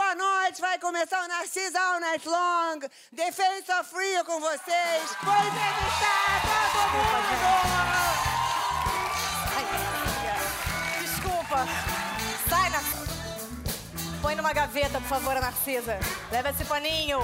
boa 0.00 0.14
noite. 0.14 0.62
Vai 0.62 0.78
começar 0.78 1.22
o 1.22 1.28
Narcisa 1.28 1.78
All 1.78 2.00
Night 2.00 2.26
Long. 2.26 2.78
The 3.14 3.30
Face 3.32 3.70
of 3.70 3.94
Rio 3.94 4.24
com 4.24 4.40
vocês. 4.40 5.16
Vou 5.22 5.34
entrevistar 5.34 6.40
todo 6.72 6.88
mundo. 6.94 7.30
Desculpa. 11.02 11.66
Sai, 12.48 12.70
Narcisa. 12.70 13.10
Põe 14.22 14.34
numa 14.36 14.54
gaveta, 14.54 14.98
por 15.00 15.08
favor, 15.08 15.36
a 15.36 15.40
Narcisa. 15.40 15.98
Leva 16.32 16.48
esse 16.48 16.64
paninho. 16.64 17.18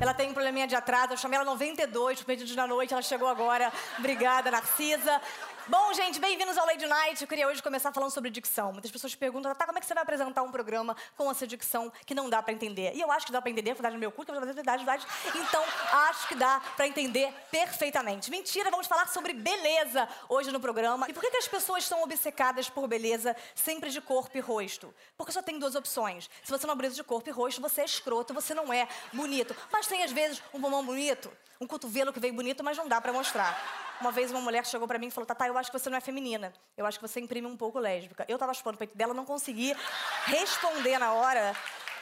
Ela 0.00 0.14
tem 0.14 0.30
um 0.30 0.32
probleminha 0.32 0.66
de 0.66 0.74
atraso. 0.74 1.12
Eu 1.12 1.18
chamei 1.18 1.36
ela 1.36 1.44
92, 1.44 2.22
pedido 2.22 2.54
na 2.56 2.66
noite. 2.66 2.94
Ela 2.94 3.02
chegou 3.02 3.28
agora. 3.28 3.70
Obrigada, 3.98 4.50
Narcisa. 4.50 5.20
Bom, 5.70 5.94
gente, 5.94 6.18
bem-vindos 6.18 6.58
ao 6.58 6.66
Lady 6.66 6.84
Night. 6.84 7.22
Eu 7.22 7.28
queria 7.28 7.46
hoje 7.46 7.62
começar 7.62 7.92
falando 7.92 8.10
sobre 8.10 8.28
dicção. 8.28 8.72
Muitas 8.72 8.90
pessoas 8.90 9.14
perguntam, 9.14 9.54
tá, 9.54 9.64
como 9.64 9.78
é 9.78 9.80
que 9.80 9.86
você 9.86 9.94
vai 9.94 10.02
apresentar 10.02 10.42
um 10.42 10.50
programa 10.50 10.96
com 11.16 11.30
essa 11.30 11.46
dicção 11.46 11.92
que 12.04 12.12
não 12.12 12.28
dá 12.28 12.42
pra 12.42 12.52
entender? 12.52 12.92
E 12.92 13.00
eu 13.00 13.08
acho 13.12 13.24
que 13.24 13.30
dá 13.30 13.40
pra 13.40 13.52
entender, 13.52 13.72
verdade 13.74 13.94
no 13.94 14.00
meu 14.00 14.10
cu, 14.10 14.24
que 14.24 14.32
é 14.32 14.40
verdade, 14.40 14.84
verdade. 14.84 15.06
Então, 15.32 15.62
acho 16.08 16.26
que 16.26 16.34
dá 16.34 16.60
pra 16.74 16.88
entender 16.88 17.32
perfeitamente. 17.52 18.32
Mentira, 18.32 18.68
vamos 18.68 18.88
falar 18.88 19.06
sobre 19.10 19.32
beleza 19.32 20.08
hoje 20.28 20.50
no 20.50 20.58
programa. 20.58 21.08
E 21.08 21.12
por 21.12 21.20
que, 21.20 21.30
que 21.30 21.36
as 21.36 21.46
pessoas 21.46 21.84
estão 21.84 22.02
obcecadas 22.02 22.68
por 22.68 22.88
beleza 22.88 23.36
sempre 23.54 23.90
de 23.90 24.00
corpo 24.00 24.36
e 24.36 24.40
rosto? 24.40 24.92
Porque 25.16 25.30
só 25.30 25.40
tem 25.40 25.56
duas 25.56 25.76
opções. 25.76 26.28
Se 26.42 26.50
você 26.50 26.66
não 26.66 26.74
é 26.74 26.88
de 26.88 27.04
corpo 27.04 27.28
e 27.28 27.32
rosto, 27.32 27.60
você 27.60 27.82
é 27.82 27.84
escroto, 27.84 28.34
você 28.34 28.54
não 28.54 28.72
é 28.72 28.88
bonito. 29.12 29.54
Mas 29.70 29.86
tem, 29.86 30.02
às 30.02 30.10
vezes, 30.10 30.42
um 30.52 30.58
bombom 30.58 30.84
bonito, 30.84 31.30
um 31.60 31.66
cotovelo 31.68 32.12
que 32.12 32.18
veio 32.18 32.34
bonito, 32.34 32.64
mas 32.64 32.76
não 32.76 32.88
dá 32.88 33.00
pra 33.00 33.12
mostrar. 33.12 33.88
Uma 34.00 34.10
vez 34.10 34.30
uma 34.30 34.40
mulher 34.40 34.64
chegou 34.64 34.88
pra 34.88 34.98
mim 34.98 35.08
e 35.08 35.10
falou: 35.10 35.26
Tatá, 35.26 35.46
eu 35.46 35.58
acho 35.58 35.70
que 35.70 35.78
você 35.78 35.90
não 35.90 35.98
é 35.98 36.00
feminina. 36.00 36.52
Eu 36.76 36.86
acho 36.86 36.98
que 36.98 37.06
você 37.06 37.20
imprime 37.20 37.46
um 37.46 37.56
pouco 37.56 37.78
lésbica. 37.78 38.24
Eu 38.28 38.38
tava 38.38 38.54
chupando 38.54 38.76
o 38.76 38.78
peito 38.78 38.96
dela, 38.96 39.12
não 39.12 39.26
consegui 39.26 39.76
responder 40.24 40.98
na 40.98 41.12
hora, 41.12 41.54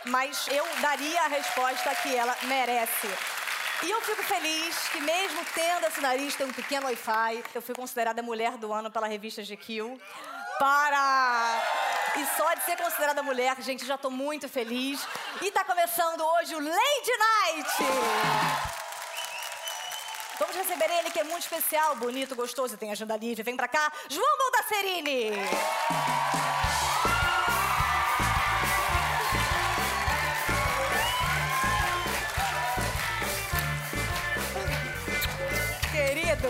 mas 0.06 0.46
eu 0.48 0.64
daria 0.80 1.22
a 1.22 1.28
resposta 1.28 1.94
que 1.96 2.14
ela 2.14 2.36
merece. 2.44 3.08
E 3.82 3.90
eu 3.90 4.00
fico 4.02 4.22
feliz 4.24 4.88
que, 4.88 5.00
mesmo 5.00 5.44
tendo 5.54 5.86
esse 5.86 6.00
nariz, 6.00 6.34
tem 6.34 6.46
um 6.46 6.52
pequeno 6.52 6.86
Wi-Fi, 6.86 7.44
eu 7.54 7.62
fui 7.62 7.74
considerada 7.74 8.20
mulher 8.22 8.56
do 8.56 8.72
ano 8.72 8.90
pela 8.90 9.06
revista 9.06 9.42
GQ. 9.42 9.98
Para! 10.58 11.62
E 12.16 12.26
só 12.36 12.54
de 12.54 12.64
ser 12.64 12.76
considerada 12.76 13.22
mulher, 13.22 13.56
gente, 13.60 13.86
já 13.86 13.96
tô 13.96 14.10
muito 14.10 14.48
feliz. 14.48 15.06
E 15.40 15.50
tá 15.52 15.62
começando 15.62 16.20
hoje 16.20 16.56
o 16.56 16.58
Lady 16.58 17.12
Night! 17.18 18.77
Vamos 20.38 20.54
receber 20.54 20.88
ele, 21.00 21.10
que 21.10 21.18
é 21.18 21.24
muito 21.24 21.42
especial, 21.42 21.96
bonito, 21.96 22.36
gostoso 22.36 22.76
tem 22.76 22.92
agenda 22.92 23.16
livre. 23.16 23.42
Vem 23.42 23.56
pra 23.56 23.66
cá, 23.66 23.92
João 24.08 24.38
Baldacerini! 24.38 25.32
Querido, 35.90 36.48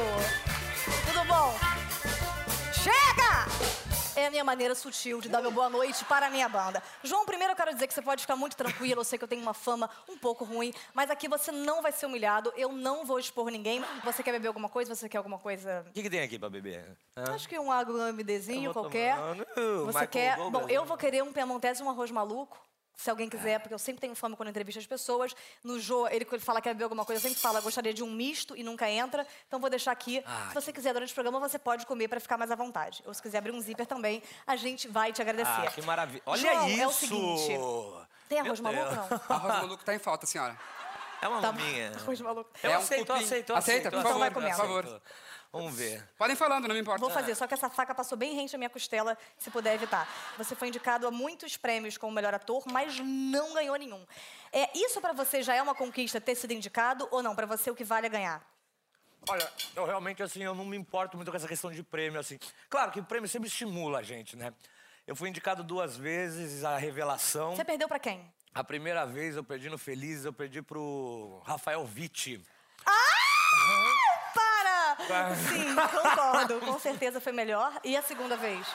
É 4.19 4.27
a 4.27 4.31
minha 4.33 4.43
maneira 4.43 4.75
sutil 4.75 5.21
de 5.21 5.29
dar 5.29 5.41
meu 5.41 5.53
boa 5.53 5.71
noite 5.71 6.05
para 6.07 6.27
a 6.27 6.29
minha 6.29 6.49
banda. 6.49 6.83
João, 7.05 7.25
primeiro 7.25 7.53
eu 7.53 7.57
quero 7.57 7.73
dizer 7.73 7.87
que 7.87 7.95
você 7.95 8.03
pode 8.03 8.23
ficar 8.23 8.35
muito 8.35 8.57
tranquilo. 8.57 9.01
Eu 9.01 9.05
sei 9.05 9.17
que 9.17 9.23
eu 9.23 9.29
tenho 9.29 9.41
uma 9.41 9.55
fama 9.55 9.89
um 10.09 10.19
pouco 10.19 10.45
ruim, 10.45 10.75
mas 10.93 11.09
aqui 11.09 11.29
você 11.29 11.53
não 11.53 11.81
vai 11.81 11.93
ser 11.93 12.07
humilhado. 12.07 12.53
Eu 12.57 12.73
não 12.73 13.05
vou 13.07 13.21
expor 13.21 13.49
ninguém. 13.49 13.81
Você 14.05 14.21
quer 14.21 14.33
beber 14.33 14.49
alguma 14.49 14.69
coisa? 14.69 14.93
Você 14.93 15.09
quer 15.09 15.19
alguma 15.19 15.39
coisa? 15.39 15.87
O 15.89 15.93
que, 15.93 16.03
que 16.03 16.11
tem 16.11 16.21
aqui 16.21 16.37
pra 16.37 16.51
beber? 16.51 16.99
Hã? 17.17 17.33
Acho 17.33 17.49
que 17.49 17.57
um 17.61 17.73
Eu 18.65 18.73
vou 18.73 18.83
qualquer. 18.83 19.15
tomando. 19.17 19.47
Você 19.55 19.87
Michael 19.87 20.09
quer? 20.09 20.37
Douglas. 20.37 20.63
Bom, 20.65 20.69
eu 20.69 20.85
vou 20.85 20.97
querer 20.97 21.23
um 21.23 21.33
Piemontese 21.33 21.81
e 21.81 21.85
um 21.85 21.89
arroz 21.89 22.11
maluco. 22.11 22.59
Se 22.99 23.09
alguém 23.09 23.29
quiser, 23.29 23.61
porque 23.61 23.73
eu 23.73 23.79
sempre 23.79 24.01
tenho 24.01 24.13
fama 24.17 24.37
quando 24.37 24.49
entrevisto 24.49 24.81
as 24.81 24.87
pessoas. 24.87 25.33
No 25.63 25.79
Jô, 25.79 26.09
ele, 26.09 26.25
fala 26.41 26.61
que 26.61 26.65
quer 26.69 26.75
beber 26.75 26.83
alguma 26.83 27.05
coisa, 27.05 27.19
eu 27.21 27.23
sempre 27.23 27.39
falo, 27.41 27.57
eu 27.59 27.63
gostaria 27.63 27.95
de 27.95 28.03
um 28.03 28.11
misto 28.11 28.57
e 28.57 28.65
nunca 28.65 28.91
entra. 28.91 29.25
Então 29.47 29.61
vou 29.61 29.71
deixar 29.71 29.93
aqui. 29.93 30.21
Ah, 30.27 30.47
se 30.49 30.55
você 30.57 30.73
quiser, 30.73 30.93
durante 30.93 31.13
o 31.13 31.15
programa, 31.15 31.39
você 31.39 31.61
pode 31.61 31.87
comer 31.87 32.09
para 32.09 32.19
ficar 32.19 32.37
mais 32.37 32.51
à 32.51 32.57
vontade. 32.57 33.01
Ou 33.07 33.15
se 33.15 33.23
quiser 33.23 33.39
abrir 33.39 33.53
um 33.53 33.61
zíper 33.61 33.87
também, 33.87 34.21
a 34.45 34.57
gente 34.57 34.89
vai 34.89 35.13
te 35.13 35.23
agradecer. 35.23 35.49
Ah, 35.49 35.71
que 35.71 35.81
maravilha. 35.83 36.21
Olha 36.27 36.41
João, 36.43 36.69
isso! 36.69 36.81
é 36.83 36.87
o 36.89 36.93
seguinte. 36.93 37.53
Tem 38.29 38.41
arroz 38.41 38.59
Meu 38.59 38.73
maluco, 38.73 38.95
Deus. 38.97 39.11
não? 39.11 39.21
Arroz 39.37 39.55
maluco 39.55 39.85
tá 39.85 39.95
em 39.95 39.99
falta, 40.01 40.27
senhora. 40.27 40.59
É 41.23 41.29
uma 41.29 41.41
Tá 41.41 41.53
maminha. 41.53 41.93
Arroz 41.95 42.21
maluco. 42.21 42.51
Eu 42.61 42.71
É 42.73 42.79
um 42.79 42.81
aceito, 42.81 43.13
Aceita, 43.13 43.57
aceito. 43.57 43.91
por 43.91 44.03
favor, 44.03 44.23
aceito, 44.23 44.35
por 44.35 44.43
eu 44.43 44.55
favor. 44.57 45.03
Vamos 45.51 45.75
ver. 45.75 46.07
Podem 46.19 46.37
falando, 46.37 46.69
não 46.69 46.75
me 46.75 46.81
importa. 46.81 47.01
Vou 47.01 47.11
fazer, 47.11 47.35
só 47.35 47.47
que 47.47 47.55
essa 47.55 47.71
faca 47.71 47.95
passou 47.95 48.19
bem 48.19 48.35
rente 48.35 48.53
na 48.53 48.59
minha 48.59 48.71
costela, 48.71 49.17
se 49.39 49.51
puder 49.51 49.75
evitar. 49.75 50.07
Você 50.37 50.55
foi 50.55 50.69
indicado 50.69 51.07
a 51.07 51.11
muitos 51.11 51.57
prêmios 51.57 51.97
como 51.97 52.13
melhor 52.13 52.35
ator, 52.35 52.65
mas 52.71 52.99
não 53.01 53.55
ganhou 53.55 53.75
nenhum. 53.77 54.07
É, 54.53 54.71
isso 54.79 55.01
pra 55.01 55.13
você 55.13 55.43
já 55.43 55.55
é 55.55 55.63
uma 55.63 55.75
conquista 55.75 56.21
ter 56.21 56.35
sido 56.35 56.53
indicado 56.53 57.09
ou 57.11 57.23
não? 57.23 57.35
Pra 57.35 57.47
você 57.47 57.71
o 57.71 57.75
que 57.75 57.85
vale 57.85 58.07
é 58.07 58.11
ganhar? 58.11 58.47
Olha, 59.29 59.51
eu 59.75 59.87
realmente, 59.87 60.23
assim, 60.23 60.43
eu 60.43 60.55
não 60.55 60.65
me 60.65 60.77
importo 60.77 61.17
muito 61.17 61.31
com 61.31 61.37
essa 61.37 61.49
questão 61.49 61.73
de 61.73 61.83
prêmio, 61.83 62.21
assim. 62.21 62.39
Claro 62.69 62.93
que 62.93 63.01
o 63.01 63.05
prêmio 63.05 63.29
sempre 63.29 63.49
estimula 63.49 63.99
a 64.01 64.03
gente, 64.03 64.37
né? 64.37 64.53
Eu 65.07 65.17
fui 65.17 65.31
indicado 65.31 65.65
duas 65.65 65.97
vezes 65.97 66.63
a 66.63 66.77
revelação. 66.77 67.57
Você 67.57 67.65
perdeu 67.65 67.89
pra 67.89 67.99
quem? 67.99 68.31
A 68.55 68.63
primeira 68.63 69.07
vez 69.07 69.37
eu 69.37 69.45
perdi 69.45 69.71
no 69.71 69.79
Feliz, 69.79 70.25
eu 70.25 70.33
perdi 70.33 70.61
pro 70.61 71.43
Rafael 71.47 71.85
Vitti. 71.87 72.45
Para! 72.85 74.08
Sim, 75.37 75.75
concordo. 75.75 76.61
Com 76.61 76.79
certeza 76.79 77.21
foi 77.21 77.33
melhor. 77.33 77.73
E 77.85 77.97
a 77.97 78.03
segunda 78.03 78.37
vez? 78.37 78.67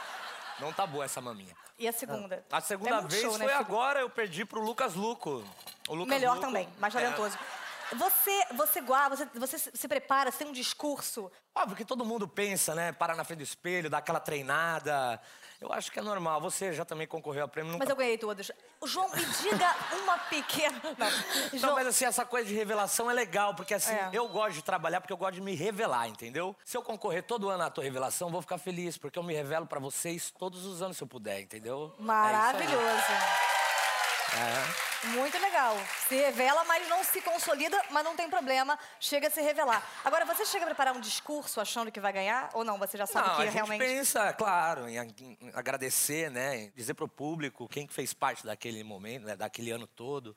Não 0.59 0.71
tá 0.71 0.85
boa 0.85 1.05
essa 1.05 1.19
maminha. 1.21 1.55
E 1.79 1.87
a 1.87 1.91
segunda? 1.91 2.45
A 2.51 2.61
segunda 2.61 2.97
É 2.97 3.01
vez 3.01 3.21
show, 3.23 3.37
né, 3.37 3.45
foi 3.45 3.53
agora, 3.53 3.99
eu 3.99 4.09
perdi 4.09 4.45
pro 4.45 4.61
Lucas 4.61 4.93
Luco. 4.93 5.43
O 5.89 5.95
Lucas 5.95 6.09
Melhor 6.13 6.35
Luco- 6.35 6.45
também, 6.45 6.69
mais 6.79 6.95
É. 6.95 6.99
Você, 7.95 8.45
você 8.55 8.81
guarda, 8.81 9.15
você, 9.15 9.25
você 9.33 9.57
se 9.57 9.87
prepara, 9.87 10.31
você 10.31 10.39
tem 10.39 10.47
um 10.47 10.51
discurso. 10.53 11.31
Óbvio 11.55 11.77
que 11.77 11.85
todo 11.85 12.03
mundo 12.03 12.27
pensa, 12.27 12.73
né? 12.73 12.91
Parar 12.91 13.15
na 13.15 13.23
frente 13.23 13.39
do 13.39 13.43
espelho, 13.43 13.89
dar 13.89 13.99
aquela 13.99 14.19
treinada. 14.19 15.21
Eu 15.61 15.71
acho 15.71 15.91
que 15.91 15.99
é 15.99 16.01
normal. 16.01 16.41
Você 16.41 16.73
já 16.73 16.83
também 16.83 17.07
concorreu 17.07 17.45
a 17.45 17.47
prêmio. 17.47 17.71
Nunca... 17.71 17.83
Mas 17.85 17.89
eu 17.89 17.95
ganhei 17.95 18.17
todos. 18.17 18.51
João, 18.85 19.09
me 19.09 19.23
diga 19.23 19.75
uma 20.03 20.17
pequena. 20.17 20.81
Não, 20.97 21.09
Não, 21.51 21.59
João, 21.59 21.75
mas 21.75 21.87
assim, 21.87 22.05
essa 22.05 22.25
coisa 22.25 22.47
de 22.47 22.53
revelação 22.55 23.09
é 23.09 23.13
legal, 23.13 23.53
porque 23.55 23.73
assim, 23.73 23.93
É. 23.93 24.09
eu 24.11 24.27
gosto 24.27 24.55
de 24.55 24.63
trabalhar 24.63 24.99
porque 24.99 25.13
eu 25.13 25.17
gosto 25.17 25.35
de 25.35 25.41
me 25.41 25.55
revelar, 25.55 26.07
entendeu? 26.07 26.55
Se 26.65 26.75
eu 26.75 26.81
concorrer 26.81 27.23
todo 27.23 27.49
ano 27.49 27.63
à 27.63 27.69
tua 27.69 27.83
revelação, 27.83 28.27
eu 28.27 28.31
vou 28.31 28.41
ficar 28.41 28.57
feliz, 28.57 28.97
porque 28.97 29.17
eu 29.17 29.23
me 29.23 29.33
revelo 29.33 29.65
pra 29.67 29.79
vocês 29.79 30.31
todos 30.31 30.65
os 30.65 30.81
anos 30.81 30.97
se 30.97 31.03
eu 31.03 31.07
puder, 31.07 31.39
entendeu? 31.39 31.95
maravilhoso. 31.99 32.75
É 32.75 32.97
isso 32.97 33.11
aí. 34.81 34.92
Muito 35.07 35.37
legal. 35.37 35.77
Se 36.07 36.15
revela, 36.15 36.63
mas 36.63 36.87
não 36.87 37.03
se 37.03 37.21
consolida, 37.21 37.79
mas 37.91 38.03
não 38.03 38.15
tem 38.15 38.29
problema. 38.29 38.79
Chega 38.99 39.27
a 39.27 39.31
se 39.31 39.41
revelar. 39.41 39.85
Agora, 40.03 40.23
você 40.25 40.45
chega 40.45 40.63
a 40.63 40.67
preparar 40.67 40.95
um 40.95 40.99
discurso 40.99 41.59
achando 41.59 41.91
que 41.91 41.99
vai 41.99 42.13
ganhar? 42.13 42.49
Ou 42.53 42.63
não? 42.63 42.77
Você 42.77 42.97
já 42.97 43.05
sabe 43.05 43.27
Não, 43.27 43.35
que 43.35 43.41
a 43.41 43.45
gente 43.45 43.53
realmente. 43.55 43.79
pensa, 43.79 44.31
claro, 44.33 44.87
em, 44.87 44.97
agradecer, 45.53 46.31
né? 46.31 46.57
Em 46.57 46.71
dizer 46.75 46.93
pro 46.93 47.07
público 47.07 47.67
quem 47.67 47.85
que 47.85 47.93
fez 47.93 48.13
parte 48.13 48.45
daquele 48.45 48.83
momento, 48.83 49.25
né? 49.25 49.35
daquele 49.35 49.71
ano 49.71 49.85
todo. 49.85 50.35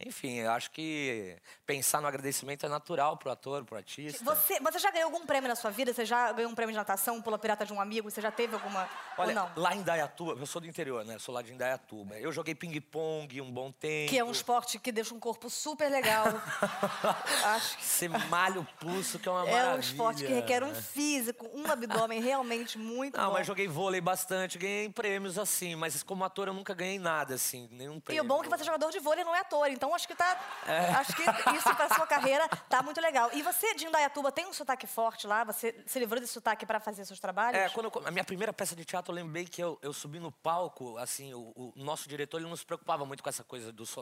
Enfim, 0.00 0.38
eu 0.38 0.50
acho 0.52 0.70
que 0.70 1.36
pensar 1.66 2.00
no 2.00 2.06
agradecimento 2.06 2.64
é 2.64 2.68
natural 2.68 3.16
pro 3.16 3.30
ator, 3.30 3.64
pro 3.64 3.76
artista. 3.76 4.22
Você, 4.24 4.60
você 4.60 4.78
já 4.78 4.90
ganhou 4.90 5.06
algum 5.06 5.26
prêmio 5.26 5.48
na 5.48 5.56
sua 5.56 5.70
vida? 5.70 5.92
Você 5.92 6.04
já 6.04 6.32
ganhou 6.32 6.50
um 6.50 6.54
prêmio 6.54 6.72
de 6.72 6.78
natação, 6.78 7.20
pula 7.20 7.38
pirata 7.38 7.64
de 7.64 7.72
um 7.72 7.80
amigo? 7.80 8.10
Você 8.10 8.20
já 8.20 8.30
teve 8.30 8.54
alguma. 8.54 8.88
Olha, 9.18 9.50
lá 9.56 9.74
em 9.74 9.82
Dayatuba, 9.82 10.38
eu 10.38 10.46
sou 10.46 10.60
do 10.60 10.66
interior, 10.66 11.04
né? 11.04 11.14
Eu 11.14 11.20
sou 11.20 11.34
lá 11.34 11.42
de 11.42 11.52
Indaiatuba. 11.52 12.18
Eu 12.18 12.30
joguei 12.32 12.54
ping-pong 12.54 13.40
um 13.40 13.50
bom 13.50 13.72
tempo. 13.72 14.05
Que 14.06 14.18
é 14.18 14.24
um 14.24 14.30
esporte 14.30 14.78
que 14.78 14.90
deixa 14.92 15.14
um 15.14 15.20
corpo 15.20 15.48
super 15.50 15.90
legal. 15.90 16.26
Acho 17.44 17.76
que 17.78 17.84
Você 17.84 18.08
malha 18.08 18.60
o 18.60 18.64
pulso, 18.78 19.18
que 19.18 19.28
é 19.28 19.32
uma 19.32 19.46
é 19.48 19.52
maravilha. 19.52 19.76
um 19.76 19.80
esporte 19.80 20.24
que 20.24 20.32
requer 20.32 20.62
um 20.62 20.74
físico, 20.74 21.48
um 21.54 21.70
abdômen 21.70 22.20
realmente 22.20 22.78
muito 22.78 23.16
Não, 23.18 23.26
bom. 23.28 23.32
mas 23.34 23.46
joguei 23.46 23.68
vôlei 23.68 24.00
bastante, 24.00 24.58
ganhei 24.58 24.88
prêmios 24.88 25.38
assim, 25.38 25.74
mas 25.74 26.02
como 26.02 26.24
ator 26.24 26.48
eu 26.48 26.54
nunca 26.54 26.74
ganhei 26.74 26.98
nada, 26.98 27.34
assim, 27.34 27.68
nenhum 27.72 27.96
E 27.96 28.00
prêmio. 28.00 28.22
o 28.24 28.26
bom 28.26 28.40
é 28.40 28.42
que 28.44 28.48
você 28.48 28.62
é 28.62 28.66
jogador 28.66 28.90
de 28.90 28.98
vôlei 28.98 29.22
e 29.22 29.24
não 29.24 29.34
é 29.34 29.40
ator, 29.40 29.68
então 29.70 29.94
acho 29.94 30.06
que 30.06 30.14
tá. 30.14 30.38
É. 30.66 30.90
Acho 30.90 31.14
que 31.14 31.22
isso 31.56 31.74
pra 31.74 31.88
sua 31.94 32.06
carreira 32.06 32.48
tá 32.68 32.82
muito 32.82 33.00
legal. 33.00 33.30
E 33.32 33.42
você, 33.42 33.74
de 33.74 33.86
Indaiatuba, 33.86 34.30
tem 34.32 34.46
um 34.46 34.52
sotaque 34.52 34.86
forte 34.86 35.26
lá? 35.26 35.44
Você 35.44 35.74
se 35.86 35.98
livrou 35.98 36.20
desse 36.20 36.32
sotaque 36.32 36.64
pra 36.66 36.80
fazer 36.80 37.04
seus 37.04 37.20
trabalhos? 37.20 37.58
É, 37.58 37.68
quando 37.68 37.86
eu- 37.94 38.02
a 38.06 38.10
minha 38.10 38.24
primeira 38.24 38.52
peça 38.52 38.74
de 38.76 38.84
teatro, 38.84 39.12
eu 39.12 39.16
lembrei 39.16 39.44
que 39.44 39.62
eu, 39.62 39.78
eu 39.82 39.92
subi 39.92 40.18
no 40.18 40.30
palco, 40.32 40.96
assim, 40.98 41.32
o, 41.34 41.52
o 41.56 41.72
nosso 41.76 42.08
diretor, 42.08 42.38
ele 42.40 42.48
não 42.48 42.56
se 42.56 42.64
preocupava 42.64 43.04
muito 43.04 43.22
com 43.22 43.28
essa 43.28 43.44
coisa 43.44 43.72
do 43.72 43.84
sotaque, 43.86 43.95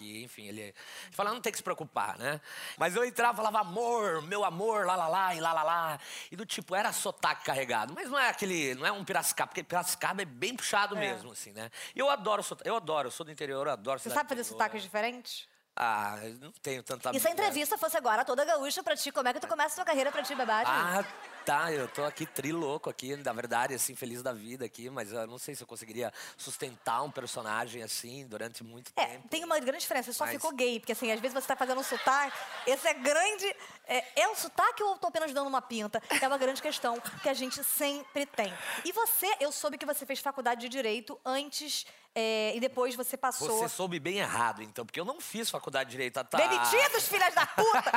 enfim, 0.00 0.46
ele, 0.46 0.60
ele 0.62 0.74
falava, 1.12 1.34
não 1.34 1.42
tem 1.42 1.52
que 1.52 1.58
se 1.58 1.64
preocupar, 1.64 2.18
né? 2.18 2.40
Mas 2.76 2.96
eu 2.96 3.04
entrava 3.04 3.34
e 3.34 3.36
falava, 3.36 3.60
amor, 3.60 4.22
meu 4.22 4.44
amor, 4.44 4.86
lá, 4.86 4.96
lá, 4.96 5.08
lá, 5.08 5.34
e 5.34 5.40
lá, 5.40 5.52
lá, 5.52 5.62
lá. 5.62 6.00
E 6.30 6.36
do 6.36 6.46
tipo, 6.46 6.74
era 6.74 6.92
sotaque 6.92 7.44
carregado, 7.44 7.92
mas 7.94 8.08
não 8.10 8.18
é 8.18 8.28
aquele, 8.28 8.74
não 8.74 8.86
é 8.86 8.92
um 8.92 9.04
Piracicaba, 9.04 9.48
porque 9.48 9.62
Piracicaba 9.62 10.22
é 10.22 10.24
bem 10.24 10.54
puxado 10.54 10.96
mesmo, 10.96 11.32
assim, 11.32 11.52
né? 11.52 11.70
E 11.94 11.98
eu 11.98 12.08
adoro 12.08 12.42
sotaque, 12.42 12.68
eu 12.68 12.76
adoro, 12.76 13.08
eu 13.08 13.12
sou 13.12 13.24
do 13.24 13.32
interior, 13.32 13.66
eu 13.66 13.72
adoro 13.72 13.98
Você 13.98 14.10
sabe 14.10 14.28
fazer 14.28 14.44
sotaques 14.44 14.82
diferentes? 14.82 15.48
Ah, 15.80 16.18
não 16.40 16.50
tenho 16.60 16.82
tanta 16.82 17.14
E 17.14 17.20
se 17.20 17.28
a 17.28 17.30
entrevista 17.30 17.78
fosse 17.78 17.96
agora 17.96 18.24
toda 18.24 18.44
gaúcha 18.44 18.82
pra 18.82 18.96
ti, 18.96 19.12
como 19.12 19.28
é 19.28 19.32
que 19.32 19.38
tu 19.38 19.46
começa 19.46 19.74
a 19.74 19.76
tua 19.76 19.84
carreira 19.84 20.10
pra 20.10 20.24
ti, 20.24 20.34
Bebate? 20.34 20.68
Ah, 20.68 21.04
tá, 21.48 21.72
eu 21.72 21.88
tô 21.88 22.04
aqui 22.04 22.26
trilouco 22.26 22.90
aqui, 22.90 23.16
na 23.16 23.32
verdade, 23.32 23.72
assim, 23.72 23.94
feliz 23.96 24.22
da 24.22 24.34
vida 24.34 24.66
aqui, 24.66 24.90
mas 24.90 25.10
eu 25.10 25.26
não 25.26 25.38
sei 25.38 25.54
se 25.54 25.62
eu 25.62 25.66
conseguiria 25.66 26.12
sustentar 26.36 27.02
um 27.02 27.10
personagem 27.10 27.82
assim 27.82 28.26
durante 28.26 28.62
muito 28.62 28.92
É, 28.94 29.06
tempo. 29.06 29.28
tem 29.28 29.42
uma 29.44 29.58
grande 29.58 29.78
diferença, 29.78 30.12
você 30.12 30.18
só 30.18 30.26
Mas- 30.26 30.34
ficou 30.34 30.52
gay, 30.52 30.78
porque 30.78 30.92
assim, 30.92 31.10
às 31.10 31.18
vezes 31.20 31.32
você 31.32 31.46
tá 31.46 31.56
fazendo 31.56 31.80
um 31.80 31.82
sotaque, 31.84 32.36
esse 32.66 32.86
é 32.86 32.92
grande. 32.92 33.46
É, 33.86 34.20
é 34.22 34.28
um 34.28 34.34
sotaque 34.34 34.82
ou 34.82 34.90
eu 34.92 34.98
tô 34.98 35.06
apenas 35.06 35.32
dando 35.32 35.46
uma 35.48 35.62
pinta? 35.62 36.02
É 36.20 36.28
uma 36.28 36.36
grande 36.36 36.60
questão 36.60 37.00
que 37.22 37.28
a 37.30 37.34
gente 37.34 37.64
sempre 37.64 38.26
tem. 38.26 38.52
E 38.84 38.92
você, 38.92 39.34
eu 39.40 39.50
soube 39.50 39.78
que 39.78 39.86
você 39.86 40.04
fez 40.04 40.18
faculdade 40.20 40.60
de 40.60 40.68
Direito 40.68 41.18
antes 41.24 41.86
é, 42.14 42.52
e 42.54 42.60
depois 42.60 42.94
você 42.96 43.16
passou. 43.16 43.48
Você 43.48 43.68
soube 43.68 43.98
bem 44.00 44.18
errado, 44.18 44.62
então, 44.62 44.84
porque 44.84 44.98
eu 45.00 45.04
não 45.04 45.20
fiz 45.20 45.48
faculdade 45.48 45.88
de 45.90 45.96
direito, 45.96 46.22
tá? 46.24 46.36
Demitidos, 46.36 47.06
filhas 47.06 47.32
da 47.34 47.46
puta! 47.46 47.92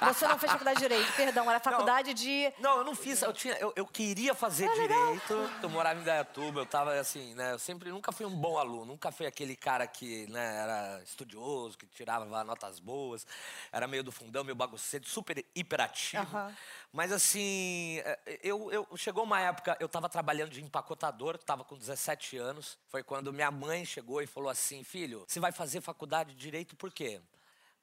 Não, 0.00 0.14
você 0.14 0.26
não 0.26 0.38
fez 0.38 0.50
faculdade 0.50 0.80
de 0.80 0.88
Direito, 0.88 1.12
perdão, 1.14 1.48
era 1.50 1.60
faculdade 1.60 2.14
de. 2.14 2.52
Não, 2.58 2.78
eu 2.78 2.84
não 2.84 2.94
fiz. 2.94 3.20
Eu, 3.22 3.32
tinha, 3.32 3.54
eu, 3.54 3.72
eu 3.76 3.86
queria 3.86 4.34
fazer 4.34 4.68
direito. 4.72 5.34
Eu 5.62 5.68
morava 5.68 6.00
em 6.00 6.04
Dayatuba, 6.04 6.60
eu 6.60 6.66
tava 6.66 6.94
assim, 6.98 7.34
né? 7.34 7.52
Eu 7.52 7.58
sempre 7.58 7.90
nunca 7.90 8.12
fui 8.12 8.24
um 8.24 8.34
bom 8.34 8.58
aluno, 8.58 8.86
nunca 8.86 9.12
fui 9.12 9.26
aquele 9.26 9.54
cara 9.54 9.86
que 9.86 10.26
né, 10.28 10.62
era 10.62 11.02
estudioso, 11.02 11.76
que 11.76 11.86
tirava 11.86 12.24
notas 12.44 12.78
boas, 12.78 13.26
era 13.70 13.86
meio 13.86 14.02
do 14.02 14.10
fundão, 14.10 14.42
meio 14.42 14.56
bagunceiro, 14.56 15.06
super 15.06 15.44
hiperativo. 15.54 16.22
Aham. 16.22 16.54
Mas 16.92 17.12
assim, 17.12 17.98
é, 17.98 18.40
eu, 18.42 18.72
eu 18.72 18.88
chegou 18.96 19.24
uma 19.24 19.40
época, 19.40 19.76
eu 19.78 19.88
tava 19.88 20.08
trabalhando 20.08 20.50
de 20.50 20.62
empacotador, 20.62 21.36
tava 21.36 21.62
com 21.62 21.76
17 21.76 22.38
anos. 22.38 22.78
Foi 22.88 23.02
quando 23.02 23.32
minha 23.32 23.50
mãe 23.50 23.84
chegou 23.84 24.22
e 24.22 24.26
falou 24.26 24.48
assim: 24.48 24.82
filho, 24.82 25.24
você 25.26 25.38
vai 25.38 25.52
fazer 25.52 25.80
faculdade 25.82 26.30
de 26.30 26.36
direito 26.38 26.74
por 26.74 26.90
quê? 26.92 27.20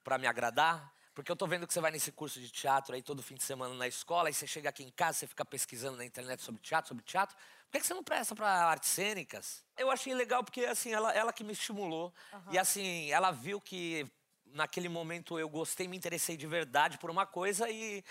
Pra 0.03 0.17
me 0.17 0.25
agradar? 0.25 0.91
Porque 1.13 1.31
eu 1.31 1.35
tô 1.35 1.45
vendo 1.45 1.67
que 1.67 1.73
você 1.73 1.79
vai 1.79 1.91
nesse 1.91 2.11
curso 2.11 2.39
de 2.39 2.49
teatro 2.49 2.95
aí 2.95 3.01
todo 3.01 3.21
fim 3.21 3.35
de 3.35 3.43
semana 3.43 3.73
na 3.75 3.87
escola, 3.87 4.29
aí 4.29 4.33
você 4.33 4.47
chega 4.47 4.69
aqui 4.69 4.83
em 4.83 4.89
casa, 4.89 5.19
você 5.19 5.27
fica 5.27 5.45
pesquisando 5.45 5.97
na 5.97 6.05
internet 6.05 6.41
sobre 6.41 6.61
teatro, 6.61 6.89
sobre 6.89 7.03
teatro. 7.03 7.35
Por 7.35 7.73
que 7.73 7.79
que 7.81 7.87
você 7.87 7.93
não 7.93 8.03
presta 8.03 8.35
pra 8.35 8.49
artes 8.65 8.89
cênicas? 8.89 9.63
Eu 9.77 9.91
achei 9.91 10.13
legal 10.13 10.43
porque, 10.43 10.65
assim, 10.65 10.93
ela, 10.93 11.11
ela 11.13 11.33
que 11.33 11.43
me 11.43 11.53
estimulou. 11.53 12.13
E, 12.51 12.57
assim, 12.57 13.11
ela 13.11 13.31
viu 13.31 13.61
que 13.61 14.09
naquele 14.45 14.89
momento 14.89 15.39
eu 15.39 15.49
gostei, 15.49 15.87
me 15.87 15.97
interessei 15.97 16.37
de 16.37 16.47
verdade 16.47 16.97
por 16.97 17.09
uma 17.09 17.25
coisa 17.25 17.69
e, 17.69 18.03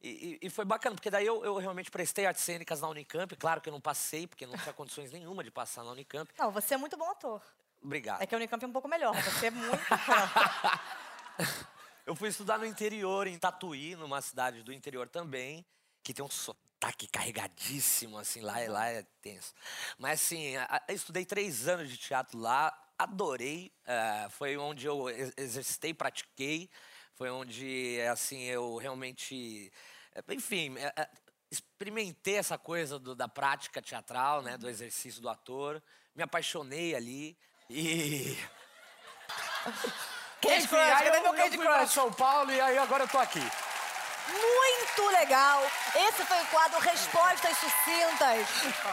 e, 0.00 0.38
e 0.42 0.50
foi 0.50 0.64
bacana, 0.64 0.94
porque 0.94 1.10
daí 1.10 1.26
eu, 1.26 1.44
eu 1.44 1.56
realmente 1.56 1.90
prestei 1.90 2.26
artes 2.26 2.42
cênicas 2.42 2.80
na 2.80 2.88
Unicamp. 2.88 3.34
Claro 3.36 3.60
que 3.60 3.68
eu 3.68 3.72
não 3.72 3.80
passei, 3.80 4.26
porque 4.26 4.46
não 4.46 4.56
tinha 4.56 4.72
condições 4.72 5.10
nenhuma 5.10 5.42
de 5.42 5.50
passar 5.50 5.84
na 5.84 5.90
Unicamp. 5.92 6.30
Não, 6.38 6.50
você 6.50 6.74
é 6.74 6.76
muito 6.76 6.96
bom 6.96 7.10
ator. 7.10 7.42
Obrigado. 7.82 8.22
É 8.22 8.26
que 8.26 8.34
a 8.34 8.38
Unicamp 8.38 8.64
é 8.64 8.68
um 8.68 8.72
pouco 8.72 8.88
melhor, 8.88 9.14
você 9.22 9.46
é 9.46 9.50
muito. 9.50 9.78
Eu 12.08 12.14
fui 12.16 12.30
estudar 12.30 12.56
no 12.58 12.64
interior, 12.64 13.26
em 13.26 13.38
Tatuí, 13.38 13.94
numa 13.94 14.22
cidade 14.22 14.62
do 14.62 14.72
interior 14.72 15.06
também, 15.10 15.62
que 16.02 16.14
tem 16.14 16.24
um 16.24 16.30
sotaque 16.30 17.06
carregadíssimo, 17.06 18.16
assim, 18.16 18.40
lá, 18.40 18.58
é- 18.58 18.66
lá 18.70 18.86
é 18.88 19.02
tenso. 19.20 19.52
Mas, 19.98 20.22
assim, 20.22 20.54
estudei 20.88 21.26
três 21.26 21.68
anos 21.68 21.90
de 21.90 21.98
teatro 21.98 22.38
lá, 22.38 22.72
adorei. 22.98 23.70
eh, 23.84 24.26
foi 24.30 24.56
onde 24.56 24.86
eu 24.86 25.10
ex- 25.10 25.34
exercitei, 25.36 25.92
pratiquei. 25.92 26.70
Foi 27.14 27.28
onde, 27.28 28.00
assim, 28.10 28.44
eu 28.44 28.78
realmente... 28.78 29.70
eh, 30.14 30.22
Enfim, 30.32 30.78
eh, 30.78 30.90
eh, 30.96 31.10
experimentei 31.50 32.36
essa 32.36 32.56
coisa 32.56 32.98
do- 32.98 33.14
da 33.14 33.28
prática 33.28 33.82
teatral, 33.82 34.40
né, 34.40 34.56
do 34.56 34.66
exercício 34.66 35.20
do 35.20 35.28
ator. 35.28 35.82
Me 36.14 36.22
apaixonei 36.22 36.94
ali 36.94 37.36
e... 37.68 38.34
Candy 40.40 40.56
Enfim, 40.56 40.68
Crush, 40.68 40.88
cadê 40.90 41.08
eu, 41.08 41.22
meu 41.22 41.32
eu 41.34 41.34
Candy 41.34 41.56
fui 41.56 41.66
pra 41.66 41.78
Crush? 41.78 41.92
São 41.92 42.12
Paulo 42.12 42.52
e 42.52 42.60
aí 42.60 42.78
agora 42.78 43.04
eu 43.04 43.08
tô 43.08 43.18
aqui. 43.18 43.42
Muito 44.28 45.10
legal! 45.18 45.62
Esse 45.94 46.22
foi 46.22 46.36
o 46.42 46.46
quadro 46.48 46.78
Respostas 46.80 47.56
Sucintas. 47.56 48.46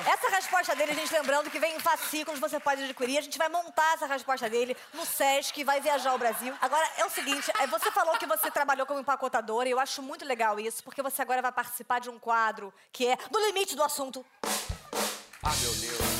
Essa 0.07 0.29
resposta 0.29 0.73
dele, 0.75 0.93
a 0.93 0.95
gente 0.95 1.11
lembrando 1.11 1.51
que 1.51 1.59
vem 1.59 1.75
em 1.75 1.79
fascículos, 1.79 2.39
você 2.39 2.57
pode 2.57 2.81
adquirir. 2.83 3.17
A 3.17 3.21
gente 3.21 3.37
vai 3.37 3.49
montar 3.49 3.95
essa 3.95 4.05
resposta 4.05 4.49
dele 4.49 4.77
no 4.93 5.05
Sesc, 5.05 5.61
vai 5.65 5.81
viajar 5.81 6.11
ao 6.11 6.17
Brasil. 6.17 6.55
Agora, 6.61 6.89
é 6.97 7.05
o 7.05 7.09
seguinte, 7.09 7.51
é, 7.59 7.67
você 7.67 7.91
falou 7.91 8.17
que 8.17 8.25
você 8.25 8.49
trabalhou 8.49 8.85
como 8.85 9.01
empacotadora 9.01 9.67
e 9.67 9.71
eu 9.71 9.79
acho 9.79 10.01
muito 10.01 10.23
legal 10.23 10.57
isso, 10.57 10.81
porque 10.83 11.01
você 11.01 11.21
agora 11.21 11.41
vai 11.41 11.51
participar 11.51 11.99
de 11.99 12.09
um 12.09 12.17
quadro 12.17 12.73
que 12.93 13.05
é 13.05 13.17
No 13.29 13.39
Limite 13.47 13.75
do 13.75 13.83
Assunto. 13.83 14.25
Ah, 15.43 15.53
meu 15.61 15.73
Deus. 15.75 16.14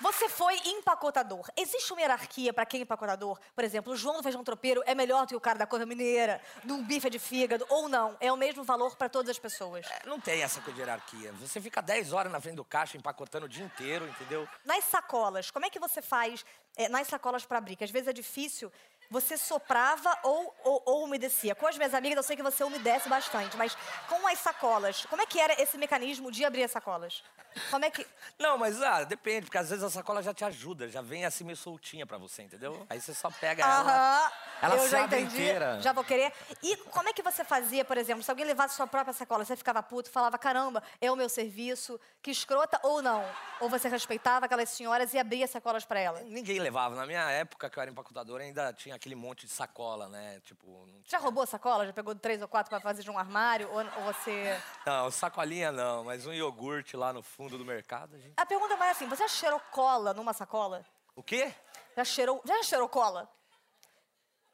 Você 0.00 0.28
foi 0.28 0.54
empacotador. 0.64 1.48
Existe 1.56 1.92
uma 1.92 2.00
hierarquia 2.00 2.52
pra 2.52 2.64
quem 2.64 2.80
é 2.80 2.82
empacotador? 2.84 3.38
Por 3.54 3.64
exemplo, 3.64 3.92
o 3.92 3.96
João 3.96 4.16
do 4.18 4.22
feijão 4.22 4.44
tropeiro 4.44 4.82
é 4.86 4.94
melhor 4.94 5.22
do 5.26 5.28
que 5.30 5.36
o 5.36 5.40
cara 5.40 5.58
da 5.58 5.66
couve 5.66 5.84
mineira, 5.86 6.40
do 6.62 6.78
bife 6.78 7.10
de 7.10 7.18
fígado, 7.18 7.66
ou 7.68 7.88
não? 7.88 8.16
É 8.20 8.32
o 8.32 8.36
mesmo 8.36 8.62
valor 8.62 8.94
pra 8.96 9.08
todas 9.08 9.30
as 9.30 9.38
pessoas. 9.38 9.84
É, 9.90 10.06
Não 10.06 10.20
tem 10.20 10.42
essa 10.42 10.60
coisa 10.60 10.74
de 10.74 10.80
hierarquia. 10.80 11.32
Você 11.40 11.60
fica 11.60 11.82
10 11.82 12.12
horas 12.12 12.30
na 12.30 12.40
frente 12.40 12.56
do 12.56 12.64
caixa 12.64 12.96
empacotando 12.96 13.46
o 13.46 13.48
dia 13.48 13.64
inteiro, 13.64 14.06
entendeu? 14.06 14.48
Nas 14.64 14.84
sacolas, 14.84 15.50
como 15.50 15.66
é 15.66 15.70
que 15.70 15.80
você 15.80 16.00
faz 16.00 16.44
é, 16.76 16.88
nas 16.88 17.08
sacolas 17.08 17.44
para 17.44 17.58
abrir? 17.58 17.74
Que 17.74 17.84
às 17.84 17.90
vezes 17.90 18.08
é 18.08 18.12
difícil. 18.12 18.70
Você 19.10 19.38
soprava 19.38 20.16
ou, 20.22 20.54
ou, 20.64 20.82
ou 20.84 21.04
umedecia? 21.04 21.54
Com 21.54 21.66
as 21.66 21.76
minhas 21.76 21.94
amigas, 21.94 22.16
eu 22.16 22.22
sei 22.22 22.36
que 22.36 22.42
você 22.42 22.62
umedece 22.62 23.08
bastante, 23.08 23.56
mas 23.56 23.76
com 24.08 24.26
as 24.26 24.38
sacolas, 24.38 25.06
como 25.06 25.22
é 25.22 25.26
que 25.26 25.40
era 25.40 25.60
esse 25.60 25.78
mecanismo 25.78 26.30
de 26.30 26.44
abrir 26.44 26.64
as 26.64 26.70
sacolas? 26.70 27.22
Como 27.70 27.84
é 27.84 27.90
que. 27.90 28.06
Não, 28.38 28.56
mas 28.56 28.80
ah, 28.82 29.04
depende, 29.04 29.46
porque 29.46 29.58
às 29.58 29.70
vezes 29.70 29.82
a 29.82 29.90
sacola 29.90 30.22
já 30.22 30.32
te 30.32 30.44
ajuda, 30.44 30.88
já 30.88 31.02
vem 31.02 31.24
assim 31.24 31.44
meio 31.44 31.56
soltinha 31.56 32.06
pra 32.06 32.18
você, 32.18 32.42
entendeu? 32.42 32.86
Aí 32.88 33.00
você 33.00 33.14
só 33.14 33.30
pega 33.30 33.62
ela. 33.62 33.80
Aham, 33.80 34.32
ela 34.62 34.76
eu 34.76 34.88
já 34.88 35.02
entendi, 35.02 35.36
inteira. 35.36 35.80
já 35.80 35.92
vou 35.92 36.04
querer. 36.04 36.32
E 36.62 36.76
como 36.76 37.08
é 37.08 37.12
que 37.12 37.22
você 37.22 37.44
fazia, 37.44 37.84
por 37.84 37.96
exemplo, 37.96 38.22
se 38.22 38.30
alguém 38.30 38.44
levasse 38.44 38.76
sua 38.76 38.86
própria 38.86 39.12
sacola, 39.12 39.44
você 39.44 39.56
ficava 39.56 39.82
puto, 39.82 40.10
falava, 40.10 40.38
caramba, 40.38 40.82
é 41.00 41.10
o 41.10 41.16
meu 41.16 41.28
serviço, 41.28 41.98
que 42.22 42.30
escrota 42.30 42.78
ou 42.82 43.02
não? 43.02 43.24
Ou 43.60 43.68
você 43.68 43.88
respeitava 43.88 44.46
aquelas 44.46 44.68
senhoras 44.68 45.14
e 45.14 45.18
abria 45.18 45.46
sacolas 45.46 45.84
para 45.84 45.98
elas? 45.98 46.24
Ninguém 46.26 46.60
levava. 46.60 46.94
Na 46.94 47.06
minha 47.06 47.28
época, 47.30 47.68
que 47.68 47.78
eu 47.78 47.82
era 47.82 47.90
empacotador, 47.90 48.40
ainda 48.40 48.72
tinha 48.72 48.97
aquele 48.98 49.14
monte 49.14 49.46
de 49.46 49.52
sacola, 49.52 50.08
né? 50.08 50.40
Tipo. 50.44 50.86
Não, 50.86 51.00
Já 51.04 51.18
roubou 51.18 51.46
sacola? 51.46 51.86
Já 51.86 51.92
pegou 51.92 52.14
três 52.14 52.42
ou 52.42 52.48
quatro 52.48 52.68
para 52.68 52.80
fazer 52.80 53.02
de 53.02 53.10
um 53.10 53.18
armário? 53.18 53.68
Ou, 53.70 53.78
ou 53.78 54.12
você. 54.12 54.60
não, 54.84 55.10
sacolinha 55.10 55.72
não, 55.72 56.04
mas 56.04 56.26
um 56.26 56.32
iogurte 56.32 56.96
lá 56.96 57.12
no 57.12 57.22
fundo 57.22 57.56
do 57.56 57.64
mercado, 57.64 58.14
a 58.16 58.18
gente. 58.18 58.34
A 58.36 58.44
pergunta 58.44 58.76
vai 58.76 58.90
assim: 58.90 59.08
você 59.08 59.22
já 59.22 59.28
cheirou 59.28 59.60
cola 59.72 60.12
numa 60.12 60.32
sacola? 60.34 60.84
O 61.16 61.22
quê? 61.22 61.54
Já 61.96 62.04
cheirou, 62.04 62.42
já 62.44 62.62
cheirou 62.62 62.88
cola? 62.88 63.28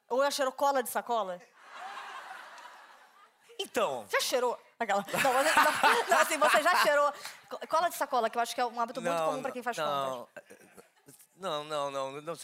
Ou 0.08 0.23
já 0.23 0.31
cheirou 0.31 0.52
cola 0.52 0.82
de 0.82 0.88
sacola? 0.90 1.40
Então. 3.59 4.07
Já 4.11 4.21
cheirou? 4.21 4.59
Aquela. 4.78 5.04
Não, 5.12 5.21
você, 5.33 5.50
não, 5.54 6.09
não, 6.09 6.19
assim, 6.19 6.38
você 6.38 6.62
já 6.62 6.76
cheirou 6.83 7.12
co- 7.49 7.66
cola 7.69 7.88
de 7.88 7.95
sacola, 7.95 8.28
que 8.28 8.37
eu 8.37 8.42
acho 8.42 8.54
que 8.54 8.61
é 8.61 8.66
um 8.66 8.80
hábito 8.80 9.00
muito 9.00 9.16
comum 9.16 9.40
para 9.42 9.52
quem 9.52 9.62
faz 9.62 9.76
não, 9.76 10.26
compras. 10.26 10.45
Não, 11.37 11.64
não, 11.64 11.91
não, 11.91 12.21
não. 12.21 12.35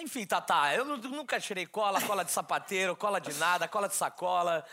Enfim, 0.00 0.24
Tatá, 0.26 0.74
eu 0.74 0.84
nu- 0.84 0.96
nunca 0.96 1.38
tirei 1.38 1.66
cola, 1.66 2.00
cola 2.00 2.24
de 2.24 2.30
sapateiro, 2.32 2.96
cola 2.96 3.20
de 3.20 3.32
nada, 3.34 3.68
cola 3.68 3.88
de 3.88 3.94
sacola. 3.94 4.64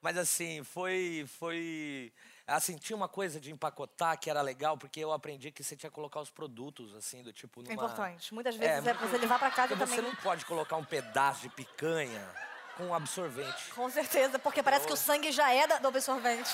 Mas 0.00 0.18
assim, 0.18 0.62
foi. 0.64 1.24
foi 1.38 2.12
assim, 2.46 2.76
tinha 2.76 2.96
uma 2.96 3.08
coisa 3.08 3.40
de 3.40 3.50
empacotar 3.50 4.18
que 4.18 4.28
era 4.28 4.42
legal, 4.42 4.76
porque 4.76 5.00
eu 5.00 5.12
aprendi 5.12 5.50
que 5.50 5.62
você 5.64 5.76
tinha 5.76 5.88
que 5.88 5.94
colocar 5.94 6.20
os 6.20 6.28
produtos, 6.30 6.94
assim, 6.94 7.22
do 7.22 7.32
tipo. 7.32 7.62
Numa... 7.62 7.70
É 7.70 7.74
importante. 7.74 8.34
Muitas 8.34 8.56
vezes 8.56 8.84
é, 8.86 8.92
muito- 8.92 8.98
você 9.08 9.16
levar 9.16 9.38
para 9.38 9.50
casa 9.50 9.68
porque 9.68 9.80
também. 9.84 9.96
Você 9.96 10.02
não 10.02 10.14
pode 10.16 10.44
colocar 10.44 10.76
um 10.76 10.84
pedaço 10.84 11.40
de 11.42 11.48
picanha 11.48 12.28
com 12.76 12.94
absorvente. 12.94 13.70
Com 13.74 13.88
certeza, 13.90 14.38
porque 14.38 14.62
parece 14.62 14.86
que 14.86 14.92
o 14.92 14.96
sangue 14.96 15.30
já 15.30 15.52
é 15.52 15.66
da- 15.66 15.78
do 15.78 15.88
absorvente 15.88 16.50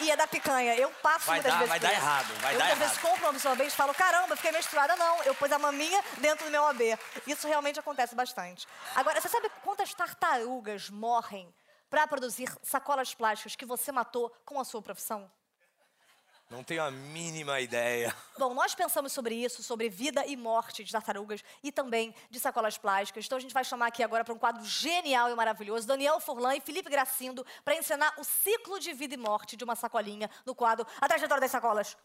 e 0.00 0.10
é 0.10 0.16
da 0.16 0.26
picanha. 0.26 0.74
Eu 0.76 0.90
passo 1.02 1.26
Vai 1.26 1.36
muitas 1.36 1.52
dar- 1.52 1.58
vezes. 1.58 1.68
vai 1.70 1.80
dar 1.80 1.92
errado, 1.92 2.34
vai 2.40 2.54
eu 2.54 2.58
dar 2.58 2.64
muitas 2.66 2.78
vezes 2.78 2.96
errado. 2.98 3.10
compro 3.10 3.26
um 3.26 3.30
absorvente 3.30 3.72
e 3.72 3.76
falo, 3.76 3.94
caramba, 3.94 4.36
fiquei 4.36 4.52
menstruada. 4.52 4.94
Não, 4.96 5.22
eu 5.22 5.34
pus 5.34 5.50
a 5.50 5.58
maminha 5.58 6.02
dentro 6.18 6.44
do 6.44 6.50
meu 6.50 6.66
AB. 6.66 6.98
Isso 7.26 7.46
realmente 7.48 7.78
acontece 7.80 8.14
bastante. 8.14 8.66
Agora, 8.94 9.20
você 9.20 9.28
sabe 9.28 9.50
quantas 9.62 9.92
tartarugas 9.94 10.90
morrem 10.90 11.52
para 11.90 12.06
produzir 12.06 12.50
sacolas 12.62 13.14
plásticas 13.14 13.54
que 13.56 13.66
você 13.66 13.90
matou 13.92 14.30
com 14.44 14.58
a 14.60 14.64
sua 14.64 14.80
profissão? 14.82 15.30
Não 16.52 16.62
tenho 16.62 16.82
a 16.82 16.90
mínima 16.90 17.62
ideia. 17.62 18.14
Bom, 18.38 18.52
nós 18.52 18.74
pensamos 18.74 19.10
sobre 19.10 19.34
isso, 19.34 19.62
sobre 19.62 19.88
vida 19.88 20.26
e 20.26 20.36
morte 20.36 20.84
de 20.84 20.92
tartarugas 20.92 21.42
e 21.62 21.72
também 21.72 22.14
de 22.28 22.38
sacolas 22.38 22.76
plásticas. 22.76 23.24
Então 23.24 23.38
a 23.38 23.40
gente 23.40 23.54
vai 23.54 23.64
chamar 23.64 23.86
aqui 23.86 24.02
agora 24.02 24.22
para 24.22 24.34
um 24.34 24.38
quadro 24.38 24.62
genial 24.62 25.30
e 25.30 25.34
maravilhoso, 25.34 25.86
Daniel 25.86 26.20
Furlan 26.20 26.54
e 26.54 26.60
Felipe 26.60 26.90
Gracindo, 26.90 27.42
para 27.64 27.74
ensinar 27.74 28.12
o 28.18 28.22
ciclo 28.22 28.78
de 28.78 28.92
vida 28.92 29.14
e 29.14 29.16
morte 29.16 29.56
de 29.56 29.64
uma 29.64 29.74
sacolinha 29.74 30.28
no 30.44 30.54
quadro 30.54 30.86
A 31.00 31.08
Trajetória 31.08 31.40
das 31.40 31.50
Sacolas. 31.50 31.96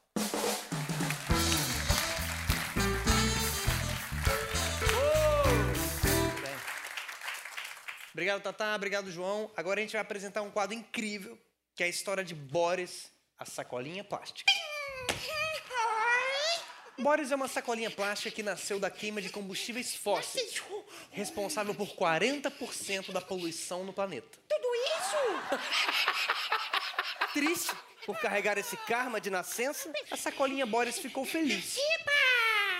Obrigado, 8.13 8.41
Tatá. 8.41 8.73
Obrigado, 8.77 9.11
João. 9.11 9.51
Agora 9.57 9.81
a 9.81 9.83
gente 9.83 9.91
vai 9.91 10.01
apresentar 10.01 10.41
um 10.41 10.49
quadro 10.49 10.73
incrível, 10.73 11.37
que 11.75 11.83
é 11.83 11.85
a 11.87 11.89
história 11.89 12.23
de 12.23 12.33
Boris, 12.33 13.11
a 13.37 13.45
sacolinha 13.45 14.03
plástica. 14.03 14.51
Boris 16.99 17.31
é 17.31 17.35
uma 17.35 17.47
sacolinha 17.47 17.91
plástica 17.91 18.31
que 18.31 18.41
nasceu 18.41 18.79
da 18.79 18.89
queima 18.89 19.21
de 19.21 19.29
combustíveis 19.29 19.95
fósseis, 19.95 20.63
responsável 21.11 21.75
por 21.75 21.89
40% 21.89 23.11
da 23.11 23.21
poluição 23.21 23.83
no 23.83 23.93
planeta. 23.93 24.39
Tudo 24.49 24.67
isso? 24.75 25.59
Triste 27.33 27.75
por 28.03 28.17
carregar 28.19 28.57
esse 28.57 28.75
karma 28.77 29.21
de 29.21 29.29
nascença, 29.29 29.91
a 30.09 30.17
sacolinha 30.17 30.65
Boris 30.65 30.97
ficou 30.97 31.23
feliz. 31.23 31.77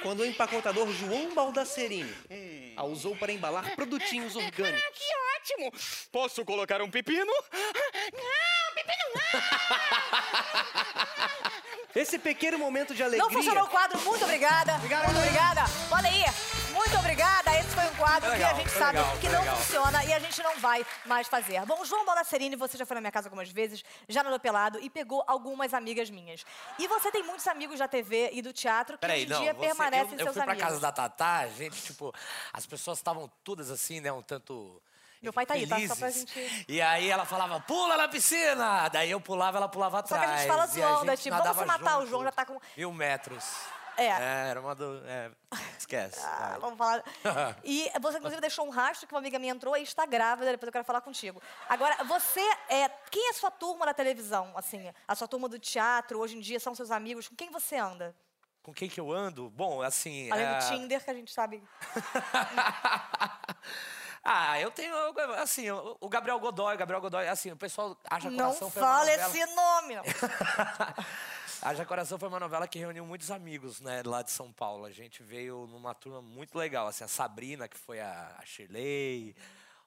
Quando 0.02 0.22
o 0.22 0.26
empacotador 0.26 0.92
João 0.94 1.36
Baldacerini 1.36 2.74
a 2.76 2.84
usou 2.86 3.16
para 3.16 3.32
embalar 3.32 3.76
produtinhos 3.76 4.36
orgânicos. 4.36 4.82
Que 4.94 5.54
ótimo! 5.54 5.72
Posso 6.12 6.46
colocar 6.46 6.82
um 6.82 6.90
pepino? 6.90 7.26
Não, 7.26 7.74
pepino 8.14 8.47
Esse 11.96 12.20
pequeno 12.20 12.60
momento 12.60 12.94
de 12.94 13.02
alegria. 13.02 13.24
Não 13.24 13.32
funcionou 13.32 13.64
o 13.64 13.68
quadro, 13.68 14.00
muito 14.02 14.24
obrigada. 14.24 14.76
Obrigado, 14.76 15.06
muito 15.06 15.18
obrigada. 15.20 15.62
Olha 15.90 16.08
aí, 16.10 16.24
muito 16.72 16.96
obrigada. 16.98 17.58
Esse 17.60 17.70
foi 17.70 17.84
um 17.86 17.96
quadro 17.96 18.30
Foi 18.30 18.38
legal, 18.38 18.54
que 18.54 18.56
a 18.56 18.60
gente 18.64 18.70
sabe 18.78 19.00
legal, 19.00 19.18
que 19.18 19.30
não 19.30 19.40
legal. 19.40 19.58
funciona 19.58 20.06
e 20.06 20.14
a 20.14 20.20
gente 20.20 20.44
não 20.44 20.60
vai 20.60 20.86
mais 21.06 21.28
fazer. 21.28 21.66
Bom, 21.66 21.84
João 21.84 22.06
Balacerini, 22.06 22.56
você 22.56 22.78
já 22.78 22.86
foi 22.86 22.94
na 22.96 23.02
minha 23.02 23.12
casa 23.12 23.28
algumas 23.30 23.50
vezes, 23.50 23.84
já 24.08 24.22
nadou 24.22 24.40
pelado 24.40 24.80
e 24.80 24.90
pegou 24.92 25.24
algumas 25.26 25.74
amigas 25.74 26.10
minhas. 26.12 26.46
E 26.78 26.88
você 26.88 27.12
tem 27.12 27.24
muitos 27.24 27.48
amigos 27.48 27.80
da 27.80 27.88
TV 27.88 28.30
e 28.34 28.44
do 28.44 28.54
teatro 28.54 28.96
que 28.98 29.02
Peraí, 29.02 29.24
hoje 29.24 29.34
em 29.34 29.42
dia 29.42 29.54
você- 29.56 29.60
permanecem 29.68 30.14
eu, 30.14 30.20
eu 30.20 30.24
seus 30.26 30.34
fui 30.36 30.44
pra 30.44 30.52
amigos. 30.52 30.70
casa 30.70 30.80
da 30.80 30.92
Tatá, 30.92 31.48
gente, 31.48 31.82
tipo, 31.82 32.14
as 32.54 32.66
pessoas 32.68 33.00
estavam 33.00 33.28
todas 33.44 33.72
assim, 33.72 34.00
né, 34.02 34.12
um 34.12 34.22
tanto. 34.22 34.80
Meu 35.22 35.34
pai 35.34 35.46
tá 35.46 35.54
aí, 35.56 35.68
tá? 35.68 35.78
Só 35.88 35.96
pra 35.96 36.10
gente- 36.10 36.66
E 36.68 36.82
aí 36.82 37.10
ela 37.10 37.26
falava, 37.26 37.60
pula 37.62 37.98
na 37.98 38.08
piscina! 38.08 38.88
Daí 38.90 39.12
eu 39.12 39.20
pulava, 39.22 39.58
ela 39.58 39.68
pulava 39.70 39.98
Só 40.06 40.16
atrás. 40.16 40.26
que 40.26 40.36
a 40.36 40.38
gente 40.40 40.48
fala 40.48 40.68
zoando, 40.68 41.12
é 41.12 41.18
tipo, 41.18 41.36
vamos 41.36 41.58
se 41.58 41.66
matar, 41.66 41.98
o 41.98 42.02
junto. 42.02 42.10
João 42.10 42.24
já 42.24 42.32
tá 42.32 42.46
com- 42.46 42.60
Mil 42.76 42.92
metros. 42.94 43.44
É. 44.00 44.10
era 44.50 44.62
uma 44.62 44.76
do... 44.76 45.02
É, 45.08 45.32
esquece. 45.76 46.20
Ah, 46.24 46.58
vamos 46.62 46.78
falar. 46.78 47.04
E 47.66 47.92
você, 48.00 48.20
inclusive, 48.20 48.40
deixou 48.40 48.68
um 48.68 48.70
rastro 48.70 49.08
que 49.08 49.14
uma 49.16 49.20
amiga 49.20 49.40
minha 49.40 49.52
entrou 49.52 49.76
e 49.76 49.82
está 49.82 50.06
grávida, 50.06 50.52
depois 50.52 50.68
eu 50.68 50.72
quero 50.72 50.86
falar 50.86 51.02
contigo. 51.02 51.42
Agora, 51.68 52.04
você 52.04 52.40
é. 52.70 52.88
Quem 53.10 53.26
é 53.28 53.32
a 53.32 53.34
sua 53.34 53.50
turma 53.50 53.88
da 53.88 53.96
televisão? 53.96 54.54
Assim, 54.56 54.94
a 55.08 55.16
sua 55.16 55.28
turma 55.28 55.50
do 55.50 55.58
teatro, 55.58 56.20
hoje 56.20 56.38
em 56.38 56.40
dia, 56.40 56.60
são 56.60 56.76
seus 56.76 56.92
amigos? 56.92 57.28
Com 57.28 57.36
quem 57.36 57.50
você 57.50 57.78
anda? 57.78 58.16
Com 58.62 58.72
quem 58.72 58.88
que 58.88 59.00
eu 59.00 59.12
ando? 59.12 59.50
Bom, 59.50 59.82
assim... 59.82 60.30
Além 60.30 60.46
é, 60.46 60.60
do 60.60 60.68
Tinder, 60.68 61.04
que 61.04 61.10
a 61.10 61.14
gente 61.16 61.34
sabe. 61.34 61.64
ah, 64.24 64.60
eu 64.60 64.72
tenho, 64.72 64.94
assim, 65.38 65.70
o 65.72 66.10
Gabriel 66.10 66.40
Godoy, 66.40 66.76
o 66.76 66.78
Gabriel 66.78 67.02
Godoy, 67.02 67.28
assim, 67.28 67.52
o 67.52 67.58
pessoal 67.58 67.98
acha 68.10 68.30
Não 68.30 68.38
coração 68.38 68.70
foi 68.70 68.82
fala 68.82 69.12
esse 69.12 69.46
nome. 69.56 69.96
Haja 71.60 71.86
Coração 71.86 72.20
foi 72.20 72.30
uma 72.30 72.40
novela 72.40 72.68
que 72.68 72.78
reuniu 72.78 73.04
muitos 73.06 73.32
amigos, 73.32 73.82
né, 73.82 74.04
lá 74.06 74.22
de 74.22 74.30
São 74.30 74.54
Paulo. 74.54 74.86
A 74.86 74.92
gente 74.92 75.24
veio 75.24 75.68
numa 75.68 75.94
turma 75.94 76.22
muito 76.22 76.56
legal, 76.58 76.88
assim, 76.88 77.04
a 77.04 77.08
Sabrina, 77.08 77.68
que 77.68 77.78
foi 77.78 78.00
a, 78.00 78.36
a 78.38 78.46
Shirley, 78.46 79.36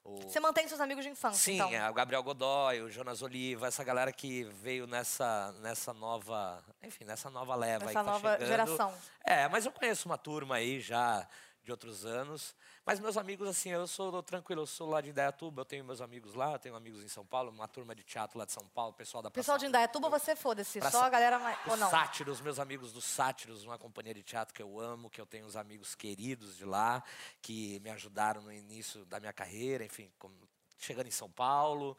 o... 0.05 0.17
Você 0.23 0.41
mantém 0.41 0.67
seus 0.67 0.81
amigos 0.81 1.05
de 1.05 1.11
infância, 1.11 1.39
Sim, 1.39 1.57
então. 1.57 1.71
é, 1.71 1.89
o 1.89 1.93
Gabriel 1.93 2.23
Godoy, 2.23 2.81
o 2.81 2.91
Jonas 2.91 3.21
Oliva, 3.21 3.67
essa 3.67 3.85
galera 3.85 4.11
que 4.11 4.45
veio 4.45 4.87
nessa, 4.87 5.55
nessa 5.61 5.93
nova, 5.93 6.65
enfim, 6.83 7.05
nessa 7.05 7.29
nova 7.29 7.55
leva 7.55 7.87
que 7.87 7.93
tá 7.93 8.03
nova 8.03 8.33
chegando. 8.33 8.49
geração. 8.49 8.95
É, 9.23 9.47
mas 9.49 9.67
eu 9.67 9.73
conheço 9.73 10.09
uma 10.09 10.17
turma 10.17 10.57
aí 10.57 10.81
já 10.81 11.29
de 11.63 11.71
outros 11.71 12.05
anos. 12.07 12.55
Mas 12.85 12.99
meus 12.99 13.17
amigos, 13.17 13.49
assim, 13.49 13.69
eu 13.71 13.87
sou 13.87 14.23
tranquilo, 14.23 14.63
eu 14.63 14.67
sou 14.67 14.89
lá 14.89 15.01
de 15.01 15.11
Indaiatuba, 15.11 15.61
eu 15.61 15.65
tenho 15.65 15.85
meus 15.85 16.01
amigos 16.01 16.35
lá, 16.35 16.53
eu 16.53 16.59
tenho 16.59 16.75
amigos 16.75 17.03
em 17.03 17.09
São 17.09 17.25
Paulo, 17.25 17.51
uma 17.51 17.69
turma 17.69 17.95
de 17.95 18.03
teatro 18.03 18.39
lá 18.39 18.45
de 18.45 18.53
São 18.53 18.67
Paulo, 18.69 18.93
pessoal 18.95 19.23
da 19.23 19.31
Pessoal 19.31 19.59
de 19.59 19.63
Praça- 19.65 19.69
Indaiatuba, 19.69 20.09
você 20.09 20.35
foda-se. 20.35 20.81
Só 20.91 21.05
a 21.05 21.09
galera 21.11 21.39
mais. 21.39 21.59
Ou 21.67 21.75
os 21.75 21.81
não? 21.81 21.91
Sátiros, 21.91 22.41
meus 22.41 22.59
amigos 22.59 22.93
dos 22.93 23.05
Sátiros, 23.05 23.65
uma 23.65 23.79
companhia 23.79 24.15
de 24.15 24.23
teatro 24.23 24.55
que 24.55 24.63
eu 24.63 24.81
amo, 24.81 25.11
que 25.11 25.21
eu 25.21 25.27
tenho 25.27 25.47
uns 25.47 25.57
amigos 25.57 25.95
queridos 25.95 26.57
de 26.57 26.65
lá, 26.65 27.03
que 27.43 27.79
me 27.81 27.91
ajudaram 27.91 28.41
no 28.43 28.53
início 28.53 29.05
da 29.05 29.21
minha 29.21 29.33
carreira, 29.33 29.85
enfim, 29.85 30.11
como- 30.19 30.35
chegando 30.79 31.07
em 31.09 31.11
São 31.13 31.31
Paulo. 31.31 31.95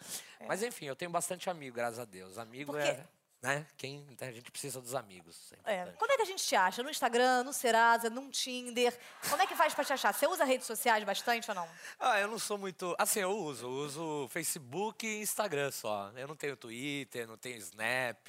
Mas 0.48 0.64
enfim, 0.64 0.86
eu 0.86 0.96
tenho 0.96 1.12
bastante 1.12 1.50
amigo, 1.52 1.76
graças 1.76 2.00
a 2.00 2.06
Deus. 2.06 2.40
Amigo 2.40 2.72
Por 2.74 2.82
quê? 2.82 2.88
é. 2.88 3.08
Né? 3.42 3.66
Quem, 3.76 4.06
a 4.22 4.32
gente 4.32 4.52
precisa 4.52 4.80
dos 4.80 4.94
amigos. 4.94 5.52
É 5.66 5.78
É. 5.78 5.86
Como 5.98 6.12
é 6.12 6.16
que 6.16 6.22
a 6.22 6.26
gente 6.26 6.44
te 6.44 6.56
acha? 6.56 6.84
No 6.84 6.92
Instagram, 6.92 7.44
no 7.44 7.52
Serasa, 7.52 8.08
no 8.08 8.30
Tinder? 8.30 8.96
Como 9.28 9.42
é 9.42 9.48
que 9.48 9.56
faz 9.56 9.74
pra 9.74 9.84
te 9.84 9.92
achar? 9.92 10.14
Você 10.14 10.28
usa 10.28 10.46
redes 10.46 10.68
sociais 10.68 11.04
bastante 11.04 11.50
ou 11.50 11.56
não? 11.56 11.68
Ah, 12.00 12.20
eu 12.20 12.28
não 12.28 12.38
sou 12.38 12.60
muito. 12.60 12.96
Assim, 13.00 13.22
eu 13.22 13.32
uso. 13.32 13.66
Eu 13.66 13.72
uso 13.72 14.28
Facebook 14.30 15.08
e 15.08 15.22
Instagram 15.22 15.72
só. 15.72 16.12
Eu 16.16 16.28
não 16.28 16.36
tenho 16.36 16.56
Twitter, 16.56 17.28
não 17.28 17.36
tenho 17.36 17.58
Snap. 17.58 18.28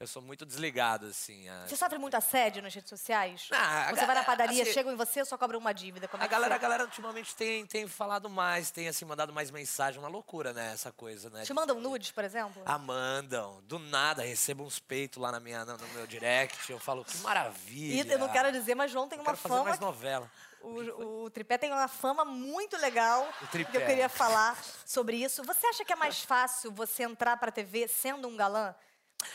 Eu 0.00 0.08
sou 0.08 0.20
muito 0.20 0.44
desligado, 0.44 1.06
assim. 1.06 1.48
a- 1.48 1.66
Você 1.68 1.76
sofre 1.76 1.98
muito 1.98 2.16
assédio 2.16 2.60
nas 2.60 2.74
redes 2.74 2.90
sociais? 2.90 3.48
Ah, 3.52 3.90
você 3.94 4.04
vai 4.04 4.14
na 4.16 4.24
padaria, 4.24 4.62
assim- 4.64 4.72
chegam 4.72 4.92
em 4.92 4.96
você 4.96 5.24
só 5.24 5.38
cobram 5.38 5.58
uma 5.60 5.72
dívida. 5.72 6.08
Como 6.08 6.20
é 6.22 6.26
A 6.26 6.28
que 6.28 6.32
galera, 6.34 6.54
a 6.54 6.58
galera 6.58 6.84
ultimamente 6.84 7.34
tem, 7.36 7.64
tem 7.64 7.86
falado 7.86 8.28
mais, 8.28 8.72
tem 8.72 8.88
assim, 8.88 9.04
mandado 9.04 9.32
mais 9.32 9.52
mensagem, 9.52 10.00
uma 10.00 10.08
loucura, 10.08 10.52
né? 10.52 10.72
Essa 10.72 10.90
coisa, 10.90 11.30
né? 11.30 11.44
Te 11.44 11.54
mandam 11.54 11.80
nudes, 11.80 12.10
por 12.10 12.24
exemplo? 12.24 12.60
Ah, 12.66 12.76
mandam. 12.76 13.62
Do 13.62 13.78
nada, 13.78 14.22
recebo 14.22 14.64
uns 14.64 14.80
peitos 14.80 15.22
lá 15.22 15.30
na 15.30 15.38
minha, 15.38 15.64
no, 15.64 15.78
meu 15.94 16.06
direct. 16.08 16.70
Eu 16.72 16.80
falo, 16.80 17.04
que 17.04 17.16
maravilha. 17.18 18.02
E 18.04 18.10
eu 18.12 18.18
não 18.18 18.28
quero 18.28 18.50
dizer, 18.50 18.74
mas 18.74 18.90
João 18.90 19.08
tem 19.08 19.18
uma 19.20 19.26
quero 19.26 19.36
fazer 19.38 19.54
fama. 19.54 19.68
mais 19.68 19.78
novela. 19.80 20.30
O, 20.60 21.24
o 21.24 21.30
tripé 21.30 21.56
tem 21.56 21.70
uma 21.70 21.86
fama 21.88 22.24
muito 22.24 22.76
legal. 22.78 23.28
O 23.42 23.46
tripé. 23.46 23.70
Que 23.70 23.76
eu 23.76 23.86
queria 23.86 24.08
falar 24.08 24.58
sobre 24.84 25.16
isso. 25.18 25.42
Você 25.44 25.66
acha 25.68 25.84
que 25.84 25.92
é 25.92 25.96
mais 25.96 26.20
fácil 26.22 26.72
você 26.72 27.04
entrar 27.04 27.36
pra 27.36 27.52
TV 27.52 27.86
sendo 27.86 28.26
um 28.26 28.36
galã? 28.36 28.74